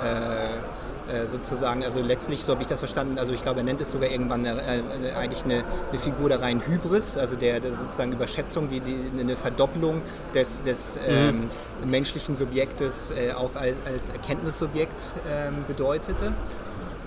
äh, 1.10 1.24
äh, 1.24 1.28
sozusagen, 1.28 1.84
also 1.84 2.00
letztlich, 2.00 2.44
so 2.44 2.54
habe 2.54 2.62
ich 2.62 2.68
das 2.68 2.80
verstanden, 2.80 3.18
also 3.18 3.34
ich 3.34 3.42
glaube, 3.42 3.60
er 3.60 3.64
nennt 3.64 3.82
es 3.82 3.92
sogar 3.92 4.10
irgendwann 4.10 4.46
eine, 4.46 4.62
eine, 4.62 5.16
eigentlich 5.18 5.44
eine, 5.44 5.64
eine 5.92 6.00
Figur 6.00 6.30
der 6.30 6.42
reinen 6.42 6.66
Hybris, 6.66 7.18
also 7.18 7.36
der, 7.36 7.60
der 7.60 7.74
sozusagen 7.74 8.14
Überschätzung, 8.14 8.70
die, 8.70 8.80
die, 8.80 8.98
eine 9.20 9.36
Verdoppelung 9.36 10.02
des, 10.34 10.64
des 10.64 10.98
ähm, 11.08 11.50
menschlichen 11.86 12.36
Subjektes 12.36 13.12
äh, 13.12 13.34
auf, 13.34 13.56
als, 13.56 14.10
Erkenntnissubjekt 14.10 15.14
ähm, 15.32 15.66
bedeutete. 15.68 16.34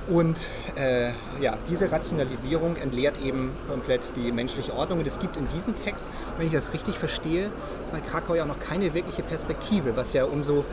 Und 0.08 0.46
äh, 0.76 1.10
ja, 1.40 1.56
diese 1.68 1.90
Rationalisierung 1.90 2.76
entleert 2.76 3.14
eben 3.24 3.50
komplett 3.68 4.12
die 4.14 4.30
menschliche 4.30 4.72
Ordnung. 4.72 5.00
Und 5.00 5.06
es 5.06 5.18
gibt 5.18 5.36
in 5.36 5.48
diesem 5.48 5.74
Text, 5.74 6.06
wenn 6.38 6.46
ich 6.46 6.52
das 6.52 6.72
richtig 6.72 6.96
verstehe, 6.96 7.50
bei 7.90 8.00
Krakau 8.00 8.34
ja 8.34 8.44
noch 8.44 8.60
keine 8.60 8.94
wirkliche 8.94 9.24
Perspektive, 9.24 9.96
was 9.96 10.12
ja 10.12 10.24
umso 10.24 10.64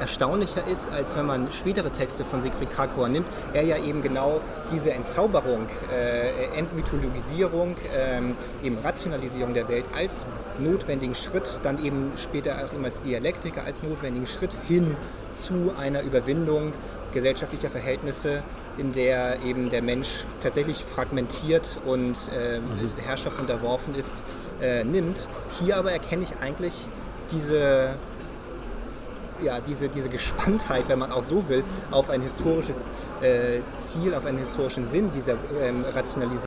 erstaunlicher 0.00 0.66
ist, 0.66 0.90
als 0.92 1.16
wenn 1.16 1.26
man 1.26 1.52
spätere 1.52 1.90
Texte 1.90 2.24
von 2.24 2.42
Siegfried 2.42 2.72
Kracauer 2.74 3.08
nimmt. 3.08 3.26
Er 3.52 3.62
ja 3.62 3.76
eben 3.78 4.02
genau 4.02 4.40
diese 4.72 4.92
Entzauberung, 4.92 5.66
äh, 5.92 6.58
Entmythologisierung, 6.58 7.76
ähm, 7.94 8.36
eben 8.62 8.78
Rationalisierung 8.78 9.54
der 9.54 9.68
Welt 9.68 9.84
als 9.96 10.26
notwendigen 10.58 11.14
Schritt, 11.14 11.60
dann 11.62 11.84
eben 11.84 12.12
später 12.16 12.56
auch 12.56 12.72
immer 12.76 12.88
als 12.88 13.00
Dialektiker, 13.02 13.64
als 13.64 13.82
notwendigen 13.82 14.26
Schritt 14.26 14.56
hin 14.66 14.96
zu 15.36 15.72
einer 15.78 16.02
Überwindung 16.02 16.72
gesellschaftlicher 17.12 17.70
Verhältnisse, 17.70 18.42
in 18.76 18.92
der 18.92 19.38
eben 19.44 19.70
der 19.70 19.82
Mensch 19.82 20.08
tatsächlich 20.42 20.84
fragmentiert 20.84 21.78
und 21.86 22.16
äh, 22.32 22.60
Herrschaft 23.06 23.38
unterworfen 23.38 23.94
ist, 23.94 24.14
äh, 24.60 24.84
nimmt. 24.84 25.28
Hier 25.60 25.76
aber 25.76 25.92
erkenne 25.92 26.24
ich 26.24 26.42
eigentlich 26.42 26.74
diese, 27.30 27.90
ja, 29.44 29.60
diese, 29.60 29.88
diese 29.88 30.08
Gespanntheit, 30.08 30.84
wenn 30.88 30.98
man 30.98 31.12
auch 31.12 31.24
so 31.24 31.48
will, 31.48 31.62
auf 31.90 32.10
ein 32.10 32.22
historisches 32.22 32.88
äh, 33.20 33.60
Ziel, 33.76 34.14
auf 34.14 34.24
einen 34.26 34.38
historischen 34.38 34.84
Sinn 34.84 35.10
dieser 35.10 35.34
ähm, 35.62 35.84
Rationalisierung. 35.94 36.42